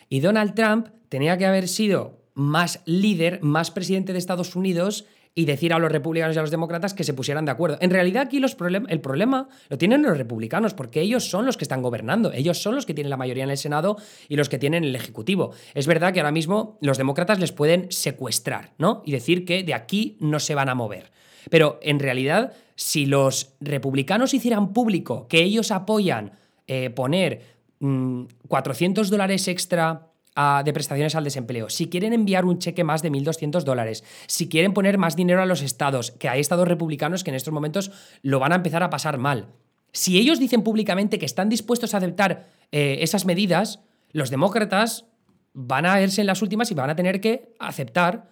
Y 0.09 0.19
Donald 0.19 0.55
Trump 0.55 0.89
tenía 1.07 1.37
que 1.37 1.45
haber 1.45 1.67
sido 1.69 2.19
más 2.33 2.81
líder, 2.85 3.41
más 3.41 3.71
presidente 3.71 4.13
de 4.13 4.19
Estados 4.19 4.55
Unidos 4.55 5.05
y 5.39 5.45
decir 5.45 5.71
a 5.71 5.79
los 5.79 5.89
republicanos 5.89 6.35
y 6.35 6.39
a 6.39 6.41
los 6.41 6.51
demócratas 6.51 6.93
que 6.93 7.05
se 7.05 7.13
pusieran 7.13 7.45
de 7.45 7.51
acuerdo. 7.51 7.77
En 7.79 7.91
realidad 7.91 8.23
aquí 8.23 8.41
el 8.43 8.99
problema 8.99 9.47
lo 9.69 9.77
tienen 9.77 10.03
los 10.03 10.17
republicanos, 10.17 10.73
porque 10.73 10.99
ellos 10.99 11.29
son 11.29 11.45
los 11.45 11.55
que 11.55 11.63
están 11.63 11.81
gobernando, 11.81 12.33
ellos 12.33 12.61
son 12.61 12.75
los 12.75 12.85
que 12.85 12.93
tienen 12.93 13.09
la 13.09 13.15
mayoría 13.15 13.45
en 13.45 13.49
el 13.49 13.57
Senado 13.57 13.95
y 14.27 14.35
los 14.35 14.49
que 14.49 14.59
tienen 14.59 14.83
el 14.83 14.93
Ejecutivo. 14.93 15.53
Es 15.75 15.87
verdad 15.87 16.11
que 16.11 16.19
ahora 16.19 16.33
mismo 16.33 16.77
los 16.81 16.97
demócratas 16.97 17.39
les 17.39 17.53
pueden 17.53 17.89
secuestrar, 17.89 18.73
¿no? 18.77 19.01
Y 19.05 19.13
decir 19.13 19.45
que 19.45 19.63
de 19.63 19.73
aquí 19.73 20.17
no 20.19 20.41
se 20.41 20.55
van 20.55 20.67
a 20.67 20.75
mover. 20.75 21.09
Pero 21.49 21.79
en 21.83 21.99
realidad, 21.99 22.51
si 22.75 23.05
los 23.05 23.55
republicanos 23.61 24.33
hicieran 24.33 24.73
público 24.73 25.29
que 25.29 25.41
ellos 25.41 25.71
apoyan 25.71 26.33
eh, 26.67 26.89
poner 26.89 27.43
400 27.79 29.07
mm, 29.07 29.09
dólares 29.09 29.47
extra 29.47 30.08
de 30.35 30.73
prestaciones 30.73 31.15
al 31.15 31.25
desempleo, 31.25 31.69
si 31.69 31.89
quieren 31.89 32.13
enviar 32.13 32.45
un 32.45 32.59
cheque 32.59 32.85
más 32.85 33.01
de 33.01 33.11
1.200 33.11 33.63
dólares, 33.63 34.05
si 34.27 34.47
quieren 34.47 34.73
poner 34.73 34.97
más 34.97 35.17
dinero 35.17 35.41
a 35.41 35.45
los 35.45 35.61
estados, 35.61 36.11
que 36.11 36.29
hay 36.29 36.39
estados 36.39 36.67
republicanos 36.67 37.25
que 37.25 37.31
en 37.31 37.35
estos 37.35 37.53
momentos 37.53 37.91
lo 38.21 38.39
van 38.39 38.53
a 38.53 38.55
empezar 38.55 38.81
a 38.81 38.89
pasar 38.89 39.17
mal. 39.17 39.47
Si 39.91 40.17
ellos 40.17 40.39
dicen 40.39 40.63
públicamente 40.63 41.19
que 41.19 41.25
están 41.25 41.49
dispuestos 41.49 41.93
a 41.93 41.97
aceptar 41.97 42.47
eh, 42.71 42.99
esas 43.01 43.25
medidas, 43.25 43.81
los 44.11 44.29
demócratas 44.29 45.05
van 45.53 45.85
a 45.85 45.95
verse 45.95 46.21
en 46.21 46.27
las 46.27 46.41
últimas 46.41 46.71
y 46.71 46.73
van 46.75 46.89
a 46.89 46.95
tener 46.95 47.19
que 47.19 47.53
aceptar, 47.59 48.29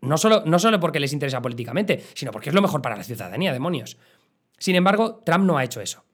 no 0.00 0.16
solo, 0.16 0.44
no 0.46 0.58
solo 0.58 0.78
porque 0.78 1.00
les 1.00 1.12
interesa 1.12 1.42
políticamente, 1.42 2.04
sino 2.14 2.30
porque 2.30 2.50
es 2.50 2.54
lo 2.54 2.62
mejor 2.62 2.82
para 2.82 2.96
la 2.96 3.02
ciudadanía, 3.02 3.52
demonios. 3.52 3.96
Sin 4.58 4.76
embargo, 4.76 5.22
Trump 5.24 5.44
no 5.44 5.58
ha 5.58 5.64
hecho 5.64 5.80
eso. 5.80 6.04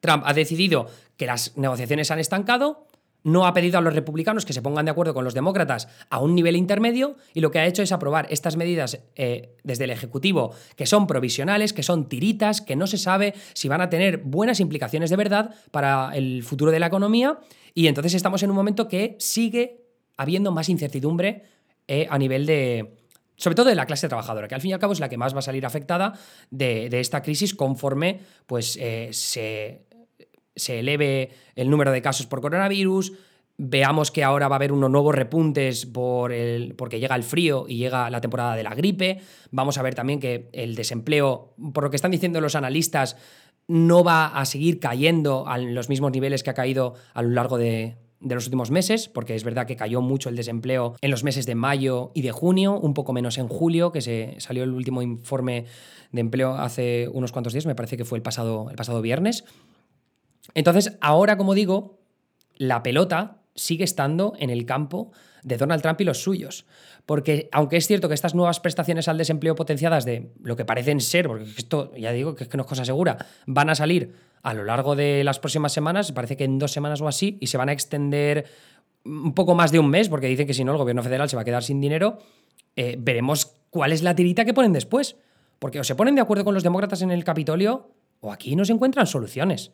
Trump 0.00 0.24
ha 0.26 0.32
decidido 0.32 0.88
que 1.16 1.26
las 1.26 1.56
negociaciones 1.56 2.10
han 2.10 2.18
estancado, 2.18 2.87
no 3.28 3.46
ha 3.46 3.54
pedido 3.54 3.78
a 3.78 3.80
los 3.80 3.94
republicanos 3.94 4.44
que 4.44 4.52
se 4.52 4.62
pongan 4.62 4.86
de 4.86 4.90
acuerdo 4.90 5.14
con 5.14 5.24
los 5.24 5.34
demócratas 5.34 5.88
a 6.10 6.18
un 6.18 6.34
nivel 6.34 6.56
intermedio 6.56 7.16
y 7.34 7.40
lo 7.40 7.50
que 7.50 7.58
ha 7.58 7.66
hecho 7.66 7.82
es 7.82 7.92
aprobar 7.92 8.26
estas 8.30 8.56
medidas 8.56 9.00
eh, 9.14 9.54
desde 9.62 9.84
el 9.84 9.90
Ejecutivo 9.90 10.52
que 10.76 10.86
son 10.86 11.06
provisionales, 11.06 11.72
que 11.72 11.82
son 11.82 12.08
tiritas, 12.08 12.60
que 12.60 12.76
no 12.76 12.86
se 12.86 12.98
sabe 12.98 13.34
si 13.52 13.68
van 13.68 13.80
a 13.80 13.90
tener 13.90 14.18
buenas 14.18 14.60
implicaciones 14.60 15.10
de 15.10 15.16
verdad 15.16 15.54
para 15.70 16.10
el 16.14 16.42
futuro 16.42 16.72
de 16.72 16.80
la 16.80 16.86
economía. 16.86 17.38
Y 17.74 17.86
entonces 17.86 18.14
estamos 18.14 18.42
en 18.42 18.50
un 18.50 18.56
momento 18.56 18.88
que 18.88 19.16
sigue 19.18 19.84
habiendo 20.16 20.50
más 20.50 20.68
incertidumbre 20.68 21.44
eh, 21.86 22.06
a 22.10 22.18
nivel 22.18 22.44
de, 22.44 22.96
sobre 23.36 23.54
todo 23.54 23.68
de 23.68 23.74
la 23.74 23.86
clase 23.86 24.08
trabajadora, 24.08 24.48
que 24.48 24.54
al 24.54 24.60
fin 24.60 24.70
y 24.70 24.74
al 24.74 24.80
cabo 24.80 24.92
es 24.92 25.00
la 25.00 25.08
que 25.08 25.16
más 25.16 25.34
va 25.34 25.38
a 25.38 25.42
salir 25.42 25.64
afectada 25.64 26.12
de, 26.50 26.88
esta 26.92 27.22
crisis 27.22 27.54
conforme 27.54 28.20
pues, 28.46 28.76
eh, 28.80 29.10
se 29.12 29.86
se 30.58 30.80
eleve 30.80 31.30
el 31.56 31.70
número 31.70 31.90
de 31.92 32.02
casos 32.02 32.26
por 32.26 32.40
coronavirus, 32.40 33.12
veamos 33.56 34.12
que 34.12 34.22
ahora 34.22 34.48
va 34.48 34.54
a 34.54 34.58
haber 34.58 34.72
unos 34.72 34.90
nuevos 34.90 35.14
repuntes 35.14 35.84
por 35.84 36.32
el, 36.32 36.74
porque 36.76 37.00
llega 37.00 37.16
el 37.16 37.24
frío 37.24 37.66
y 37.68 37.76
llega 37.76 38.08
la 38.08 38.20
temporada 38.20 38.54
de 38.54 38.62
la 38.62 38.74
gripe, 38.74 39.20
vamos 39.50 39.78
a 39.78 39.82
ver 39.82 39.94
también 39.94 40.20
que 40.20 40.48
el 40.52 40.76
desempleo, 40.76 41.54
por 41.72 41.84
lo 41.84 41.90
que 41.90 41.96
están 41.96 42.12
diciendo 42.12 42.40
los 42.40 42.54
analistas, 42.54 43.16
no 43.66 44.04
va 44.04 44.26
a 44.26 44.44
seguir 44.44 44.78
cayendo 44.78 45.46
a 45.48 45.58
los 45.58 45.88
mismos 45.88 46.12
niveles 46.12 46.42
que 46.42 46.50
ha 46.50 46.54
caído 46.54 46.94
a 47.12 47.22
lo 47.22 47.30
largo 47.30 47.58
de, 47.58 47.96
de 48.20 48.34
los 48.34 48.46
últimos 48.46 48.70
meses, 48.70 49.08
porque 49.08 49.34
es 49.34 49.44
verdad 49.44 49.66
que 49.66 49.76
cayó 49.76 50.00
mucho 50.00 50.28
el 50.28 50.36
desempleo 50.36 50.96
en 51.00 51.10
los 51.10 51.24
meses 51.24 51.46
de 51.46 51.54
mayo 51.54 52.10
y 52.14 52.22
de 52.22 52.32
junio, 52.32 52.78
un 52.78 52.94
poco 52.94 53.12
menos 53.12 53.38
en 53.38 53.48
julio, 53.48 53.92
que 53.92 54.00
se 54.00 54.36
salió 54.38 54.64
el 54.64 54.72
último 54.72 55.02
informe 55.02 55.66
de 56.12 56.20
empleo 56.20 56.54
hace 56.54 57.08
unos 57.12 57.32
cuantos 57.32 57.52
días, 57.52 57.66
me 57.66 57.74
parece 57.74 57.96
que 57.96 58.04
fue 58.04 58.18
el 58.18 58.22
pasado, 58.22 58.70
el 58.70 58.76
pasado 58.76 59.02
viernes. 59.02 59.44
Entonces, 60.54 60.96
ahora, 61.00 61.36
como 61.36 61.54
digo, 61.54 61.98
la 62.56 62.82
pelota 62.82 63.38
sigue 63.54 63.84
estando 63.84 64.34
en 64.38 64.50
el 64.50 64.64
campo 64.66 65.12
de 65.42 65.56
Donald 65.56 65.82
Trump 65.82 66.00
y 66.00 66.04
los 66.04 66.22
suyos. 66.22 66.66
Porque 67.06 67.48
aunque 67.52 67.76
es 67.76 67.86
cierto 67.86 68.08
que 68.08 68.14
estas 68.14 68.34
nuevas 68.34 68.60
prestaciones 68.60 69.08
al 69.08 69.18
desempleo 69.18 69.54
potenciadas 69.54 70.04
de 70.04 70.32
lo 70.42 70.56
que 70.56 70.64
parecen 70.64 71.00
ser, 71.00 71.26
porque 71.26 71.44
esto 71.56 71.92
ya 71.96 72.12
digo 72.12 72.34
que, 72.34 72.44
es 72.44 72.50
que 72.50 72.56
no 72.56 72.62
es 72.62 72.68
cosa 72.68 72.84
segura, 72.84 73.16
van 73.46 73.70
a 73.70 73.74
salir 73.74 74.14
a 74.42 74.54
lo 74.54 74.64
largo 74.64 74.94
de 74.94 75.24
las 75.24 75.38
próximas 75.38 75.72
semanas, 75.72 76.12
parece 76.12 76.36
que 76.36 76.44
en 76.44 76.58
dos 76.58 76.72
semanas 76.72 77.00
o 77.00 77.08
así, 77.08 77.38
y 77.40 77.48
se 77.48 77.56
van 77.56 77.68
a 77.68 77.72
extender 77.72 78.46
un 79.04 79.34
poco 79.34 79.54
más 79.54 79.72
de 79.72 79.78
un 79.78 79.88
mes, 79.88 80.08
porque 80.08 80.26
dicen 80.26 80.46
que 80.46 80.54
si 80.54 80.64
no 80.64 80.72
el 80.72 80.78
gobierno 80.78 81.02
federal 81.02 81.28
se 81.28 81.36
va 81.36 81.42
a 81.42 81.44
quedar 81.44 81.64
sin 81.64 81.80
dinero, 81.80 82.18
eh, 82.76 82.96
veremos 82.98 83.56
cuál 83.70 83.92
es 83.92 84.02
la 84.02 84.14
tirita 84.14 84.44
que 84.44 84.54
ponen 84.54 84.72
después. 84.72 85.16
Porque 85.58 85.80
o 85.80 85.84
se 85.84 85.96
ponen 85.96 86.14
de 86.14 86.20
acuerdo 86.20 86.44
con 86.44 86.54
los 86.54 86.62
demócratas 86.62 87.02
en 87.02 87.10
el 87.10 87.24
Capitolio, 87.24 87.90
o 88.20 88.32
aquí 88.32 88.54
no 88.54 88.64
se 88.64 88.72
encuentran 88.72 89.06
soluciones. 89.06 89.72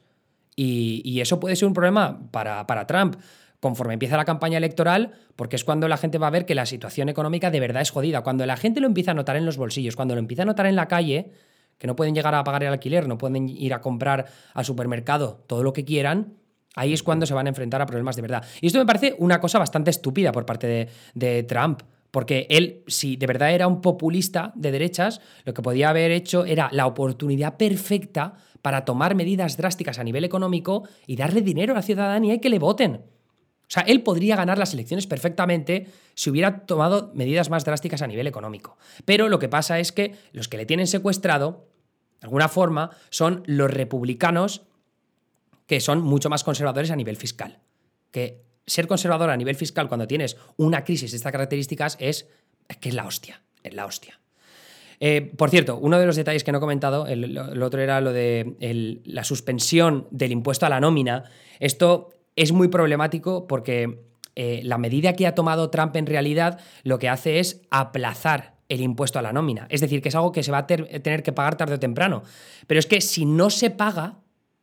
Y, 0.57 1.21
eso 1.21 1.41
puede 1.41 1.57
ser 1.57 1.67
un 1.67 1.75
problema 1.75 2.21
para, 2.31 2.67
para 2.67 2.87
Trump 2.87 3.17
conforme 3.65 3.95
empieza 3.95 4.19
la 4.19 4.27
campaña 4.27 4.59
electoral, 4.59 5.13
porque 5.37 5.57
es 5.57 5.65
cuando 5.65 5.89
la 5.89 5.97
gente 5.97 6.19
va 6.19 6.27
a 6.27 6.31
ver 6.31 6.45
que 6.45 6.55
la 6.55 6.67
situación 6.67 7.09
económica 7.09 7.51
de 7.51 7.61
verdad 7.61 7.81
es 7.81 7.91
jodida. 7.91 8.21
Cuando 8.21 8.45
la 8.45 8.59
gente 8.59 8.79
lo 8.79 8.87
empieza 8.87 9.13
a 9.13 9.15
notar 9.15 9.37
en 9.37 9.47
los 9.47 9.57
bolsillos, 9.57 9.97
cuando 9.97 10.15
lo 10.15 10.19
empieza 10.19 10.43
a 10.43 10.45
notar 10.45 10.67
en 10.67 10.77
la 10.77 10.87
calle, 10.87 11.31
que 11.79 11.87
no 11.87 11.97
pueden 11.97 12.15
llegar 12.15 12.35
a 12.35 12.45
pagar 12.45 12.63
el 12.65 12.69
alquiler, 12.69 13.09
no 13.09 13.17
pueden 13.17 13.49
ir 13.49 13.73
a 13.73 13.81
comprar 13.81 14.27
al 14.53 14.65
supermercado 14.67 15.43
todo 15.47 15.63
lo 15.63 15.73
que 15.73 15.85
quieran, 15.87 16.35
ahí 16.75 16.93
es 16.93 17.03
cuando 17.03 17.25
se 17.25 17.33
van 17.33 17.47
a 17.47 17.49
enfrentar 17.49 17.81
a 17.81 17.87
problemas 17.87 18.17
de 18.17 18.23
verdad. 18.23 18.45
Y 18.61 18.67
esto 18.67 18.79
me 18.79 18.85
parece 18.85 19.15
una 19.19 19.41
cosa 19.41 19.59
bastante 19.59 19.91
estúpida 19.91 20.31
por 20.31 20.45
parte 20.45 20.67
de, 20.67 20.89
de 21.15 21.43
Trump. 21.45 21.83
Porque 22.15 22.47
él, 22.49 22.85
si 22.87 23.17
de 23.17 23.27
verdad 23.27 23.51
era 23.51 23.67
un 23.67 23.81
populista 23.81 24.53
de 24.55 24.71
derechas, 24.71 25.21
lo 25.45 25.53
que 25.53 25.63
podía 25.63 25.89
haber 25.89 26.13
hecho 26.13 26.45
era 26.45 26.69
la 26.71 26.87
oportunidad 26.87 27.57
perfecta 27.57 28.35
para 28.63 28.85
tomar 28.85 29.17
medidas 29.17 29.57
drásticas 29.57 29.99
a 29.99 30.05
nivel 30.05 30.23
económico 30.23 30.89
y 31.09 31.17
darle 31.17 31.41
dinero 31.41 31.73
a 31.73 31.75
la 31.75 31.83
ciudadanía 31.83 32.35
y 32.35 32.39
que 32.39 32.51
le 32.51 32.61
voten. 32.61 32.95
O 32.95 33.67
sea, 33.67 33.83
él 33.83 34.05
podría 34.05 34.37
ganar 34.37 34.59
las 34.59 34.75
elecciones 34.75 35.09
perfectamente 35.09 35.89
si 36.15 36.31
hubiera 36.31 36.61
tomado 36.67 37.11
medidas 37.15 37.51
más 37.51 37.65
drásticas 37.65 38.01
a 38.01 38.07
nivel 38.07 38.29
económico. 38.29 38.79
Pero 39.05 39.29
lo 39.29 39.41
que 39.41 39.49
pasa 39.49 39.81
es 39.81 39.91
que 39.91 40.15
los 40.31 40.47
que 40.47 40.57
le 40.57 40.67
tienen 40.67 40.87
secuestrado, 40.87 41.67
de 42.21 42.27
alguna 42.27 42.47
forma, 42.47 42.91
son 43.11 43.43
los 43.47 43.73
republicanos 43.73 44.63
que 45.67 45.81
son 45.81 46.01
mucho 46.01 46.31
más 46.31 46.45
conservadores 46.45 46.93
a 46.93 46.97
nivel 46.97 47.17
fiscal. 47.17 47.59
Que 48.13 48.45
ser 48.67 48.87
conservador 48.87 49.31
a 49.31 49.37
nivel 49.37 49.57
fiscal 49.57 49.89
cuando 49.89 50.07
tienes 50.07 50.37
una 50.57 50.85
crisis 50.85 51.11
de 51.11 51.17
estas 51.17 51.33
características 51.33 51.97
es, 52.01 52.29
que 52.81 52.89
es 52.89 52.95
la 52.95 53.07
hostia, 53.07 53.43
es 53.63 53.75
la 53.75 53.87
hostia. 53.87 54.21
Eh, 55.01 55.33
por 55.37 55.51
cierto, 55.51 55.77
uno 55.77 55.99
de 55.99 56.07
los 56.07 56.17
detalles 56.17 56.45
que 56.45 56.53
no 56.53 56.59
he 56.59 56.61
comentado, 56.61 57.07
el, 57.07 57.37
otro 57.63 57.81
era 57.81 58.01
lo 58.01 58.13
de 58.13 59.03
la 59.05 59.25
suspensión 59.25 60.07
del 60.11 60.33
impuesto 60.33 60.67
a 60.67 60.69
la 60.69 60.81
nómina. 60.81 61.25
Esto 61.61 62.11
es 62.37 62.53
muy 62.53 62.69
problemático 62.69 63.47
porque 63.47 64.05
eh, 64.37 64.61
la 64.65 64.79
medida 64.79 65.15
que 65.15 65.27
ha 65.27 65.35
tomado 65.35 65.71
Trump 65.71 65.95
en 65.97 66.07
realidad 66.07 66.61
lo 66.83 66.99
que 66.99 67.09
hace 67.09 67.39
es 67.39 67.63
aplazar 67.71 68.55
el 68.69 68.81
impuesto 68.81 69.19
a 69.19 69.23
la 69.23 69.33
nómina. 69.33 69.67
Es 69.71 69.81
decir, 69.81 70.01
que 70.01 70.09
es 70.09 70.15
algo 70.15 70.33
que 70.33 70.43
se 70.43 70.51
va 70.51 70.59
a 70.59 70.67
tener 70.67 71.23
que 71.23 71.33
pagar 71.33 71.57
tarde 71.57 71.75
o 71.75 71.79
temprano. 71.81 72.23
Pero 72.67 72.79
es 72.81 72.87
que 72.87 73.01
si 73.01 73.27
no 73.27 73.51
se 73.51 73.71
paga, 73.71 74.21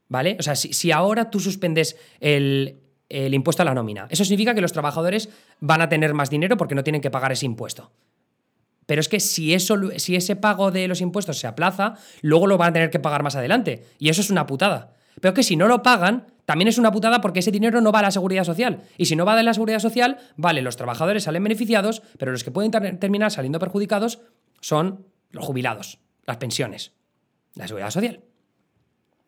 ¿vale? 0.07 0.37
O 0.39 0.43
sea, 0.43 0.55
si, 0.55 0.91
ahora 0.91 1.29
tú 1.29 1.39
suspendes 1.39 1.97
el, 2.19 2.79
impuesto 3.11 3.61
a 3.61 3.65
la 3.65 3.73
nómina, 3.73 4.07
eso 4.09 4.23
significa 4.23 4.53
que 4.53 4.61
los 4.61 4.73
trabajadores 4.73 5.29
van 5.59 5.81
a 5.81 5.89
tener 5.89 6.13
más 6.13 6.29
dinero 6.29 6.57
porque 6.57 6.75
no 6.75 6.83
tienen 6.83 7.01
que 7.01 7.11
pagar 7.11 7.31
ese 7.31 7.45
impuesto. 7.45 7.91
Pero 8.85 8.99
es 8.99 9.07
que 9.07 9.19
si, 9.19 9.53
eso, 9.53 9.77
si 9.97 10.15
ese 10.15 10.35
pago 10.35 10.71
de 10.71 10.87
los 10.87 11.01
impuestos 11.01 11.39
se 11.39 11.47
aplaza, 11.47 11.95
luego 12.21 12.47
lo 12.47 12.57
van 12.57 12.71
a 12.71 12.73
tener 12.73 12.89
que 12.89 12.99
pagar 12.99 13.23
más 13.23 13.35
adelante. 13.35 13.85
Y 13.99 14.09
eso 14.09 14.21
es 14.21 14.29
una 14.29 14.45
putada. 14.45 14.95
Pero 15.21 15.33
que 15.33 15.43
si 15.43 15.55
no 15.55 15.67
lo 15.67 15.83
pagan, 15.83 16.25
también 16.45 16.67
es 16.67 16.77
una 16.77 16.91
putada 16.91 17.21
porque 17.21 17.39
ese 17.39 17.51
dinero 17.51 17.79
no 17.79 17.91
va 17.91 17.99
a 17.99 18.01
la 18.01 18.11
seguridad 18.11 18.43
social. 18.43 18.81
Y 18.97 19.05
si 19.05 19.15
no 19.15 19.25
va 19.25 19.35
de 19.35 19.43
la 19.43 19.53
seguridad 19.53 19.79
social, 19.79 20.17
vale, 20.35 20.61
los 20.61 20.75
trabajadores 20.75 21.23
salen 21.23 21.43
beneficiados, 21.43 22.01
pero 22.17 22.31
los 22.31 22.43
que 22.43 22.51
pueden 22.51 22.71
terminar 22.71 23.31
saliendo 23.31 23.59
perjudicados 23.59 24.19
son 24.59 25.05
los 25.29 25.45
jubilados, 25.45 25.99
las 26.25 26.37
pensiones, 26.37 26.91
la 27.55 27.67
seguridad 27.67 27.91
social. 27.91 28.21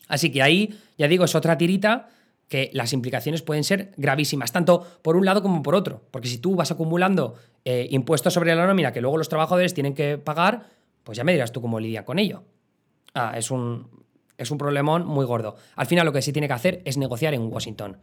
Así 0.07 0.31
que 0.31 0.41
ahí, 0.41 0.77
ya 0.97 1.07
digo, 1.07 1.25
es 1.25 1.35
otra 1.35 1.57
tirita 1.57 2.09
que 2.47 2.69
las 2.73 2.93
implicaciones 2.93 3.41
pueden 3.41 3.63
ser 3.63 3.93
gravísimas, 3.97 4.51
tanto 4.51 4.85
por 5.01 5.15
un 5.15 5.25
lado 5.25 5.41
como 5.41 5.63
por 5.63 5.75
otro. 5.75 6.03
Porque 6.11 6.27
si 6.27 6.37
tú 6.37 6.55
vas 6.55 6.71
acumulando 6.71 7.35
eh, 7.65 7.87
impuestos 7.91 8.33
sobre 8.33 8.55
la 8.55 8.67
nómina 8.67 8.91
que 8.91 9.01
luego 9.01 9.17
los 9.17 9.29
trabajadores 9.29 9.73
tienen 9.73 9.95
que 9.95 10.17
pagar, 10.17 10.67
pues 11.03 11.17
ya 11.17 11.23
me 11.23 11.33
dirás 11.33 11.51
tú 11.51 11.61
cómo 11.61 11.79
lidia 11.79 12.05
con 12.05 12.19
ello. 12.19 12.43
Ah, 13.13 13.33
es 13.37 13.51
un, 13.51 13.87
es 14.37 14.51
un 14.51 14.57
problemón 14.57 15.05
muy 15.05 15.25
gordo. 15.25 15.55
Al 15.75 15.87
final 15.87 16.05
lo 16.05 16.13
que 16.13 16.21
se 16.21 16.31
tiene 16.31 16.47
que 16.47 16.53
hacer 16.53 16.81
es 16.85 16.97
negociar 16.97 17.33
en 17.33 17.51
Washington. 17.51 17.97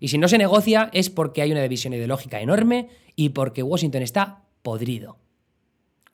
Y 0.00 0.08
si 0.08 0.18
no 0.18 0.28
se 0.28 0.38
negocia 0.38 0.90
es 0.92 1.08
porque 1.10 1.42
hay 1.42 1.52
una 1.52 1.62
división 1.62 1.94
ideológica 1.94 2.40
enorme 2.40 2.88
y 3.16 3.30
porque 3.30 3.62
Washington 3.62 4.02
está 4.02 4.44
podrido. 4.62 5.18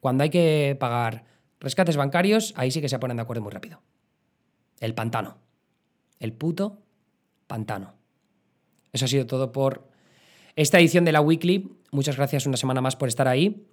Cuando 0.01 0.23
hay 0.25 0.31
que 0.31 0.77
pagar 0.79 1.25
rescates 1.61 1.97
bancarios, 1.97 2.55
ahí 2.57 2.71
sí 2.71 2.81
que 2.81 2.89
se 2.89 2.99
ponen 2.99 3.17
de 3.17 3.23
acuerdo 3.23 3.43
muy 3.43 3.53
rápido. 3.53 3.83
El 4.81 4.95
pantano. 4.95 5.39
El 6.19 6.33
puto 6.33 6.79
pantano. 7.51 7.95
Eso 8.93 9.05
ha 9.05 9.09
sido 9.09 9.27
todo 9.27 9.51
por 9.51 9.89
esta 10.55 10.79
edición 10.79 11.05
de 11.05 11.11
la 11.11 11.21
Weekly. 11.21 11.69
Muchas 11.91 12.17
gracias 12.17 12.47
una 12.47 12.57
semana 12.57 12.81
más 12.81 12.95
por 12.95 13.09
estar 13.09 13.27
ahí. 13.27 13.67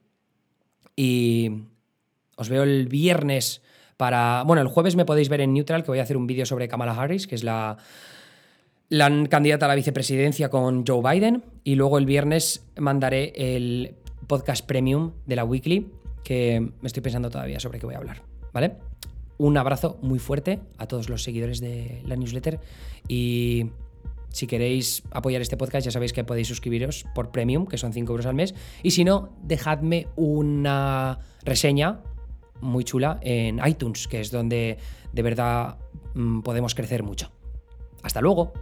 Y 0.95 1.51
os 2.35 2.49
veo 2.49 2.63
el 2.63 2.87
viernes 2.87 3.61
para... 3.97 4.43
Bueno, 4.47 4.63
el 4.63 4.67
jueves 4.67 4.95
me 4.95 5.05
podéis 5.05 5.29
ver 5.29 5.41
en 5.41 5.53
Neutral, 5.53 5.83
que 5.83 5.91
voy 5.91 5.99
a 5.99 6.03
hacer 6.03 6.17
un 6.17 6.25
vídeo 6.25 6.47
sobre 6.47 6.67
Kamala 6.67 6.99
Harris, 6.99 7.27
que 7.27 7.35
es 7.35 7.43
la, 7.43 7.77
la 8.89 9.27
candidata 9.29 9.65
a 9.65 9.69
la 9.69 9.75
vicepresidencia 9.75 10.49
con 10.49 10.83
Joe 10.85 11.03
Biden. 11.03 11.43
Y 11.63 11.75
luego 11.75 11.99
el 11.99 12.07
viernes 12.07 12.65
mandaré 12.77 13.31
el 13.35 13.93
podcast 14.25 14.65
premium 14.65 15.13
de 15.27 15.35
la 15.35 15.43
Weekly, 15.43 15.91
que 16.23 16.71
me 16.81 16.87
estoy 16.87 17.03
pensando 17.03 17.29
todavía 17.29 17.59
sobre 17.59 17.79
qué 17.79 17.85
voy 17.85 17.95
a 17.95 17.99
hablar. 17.99 18.23
¿Vale? 18.53 18.86
Un 19.37 19.57
abrazo 19.57 19.97
muy 20.01 20.19
fuerte 20.19 20.59
a 20.77 20.87
todos 20.87 21.09
los 21.09 21.23
seguidores 21.23 21.59
de 21.59 22.01
la 22.05 22.15
newsletter 22.15 22.59
y 23.07 23.71
si 24.29 24.47
queréis 24.47 25.03
apoyar 25.11 25.41
este 25.41 25.57
podcast 25.57 25.85
ya 25.85 25.91
sabéis 25.91 26.13
que 26.13 26.23
podéis 26.23 26.47
suscribiros 26.47 27.05
por 27.15 27.31
premium, 27.31 27.65
que 27.65 27.77
son 27.77 27.93
5 27.93 28.11
euros 28.11 28.25
al 28.25 28.35
mes. 28.35 28.55
Y 28.83 28.91
si 28.91 29.03
no, 29.03 29.29
dejadme 29.43 30.07
una 30.15 31.19
reseña 31.43 32.01
muy 32.61 32.83
chula 32.83 33.19
en 33.21 33.59
iTunes, 33.65 34.07
que 34.07 34.21
es 34.21 34.31
donde 34.31 34.77
de 35.13 35.21
verdad 35.21 35.77
mm, 36.15 36.41
podemos 36.41 36.75
crecer 36.75 37.03
mucho. 37.03 37.31
Hasta 38.03 38.21
luego. 38.21 38.53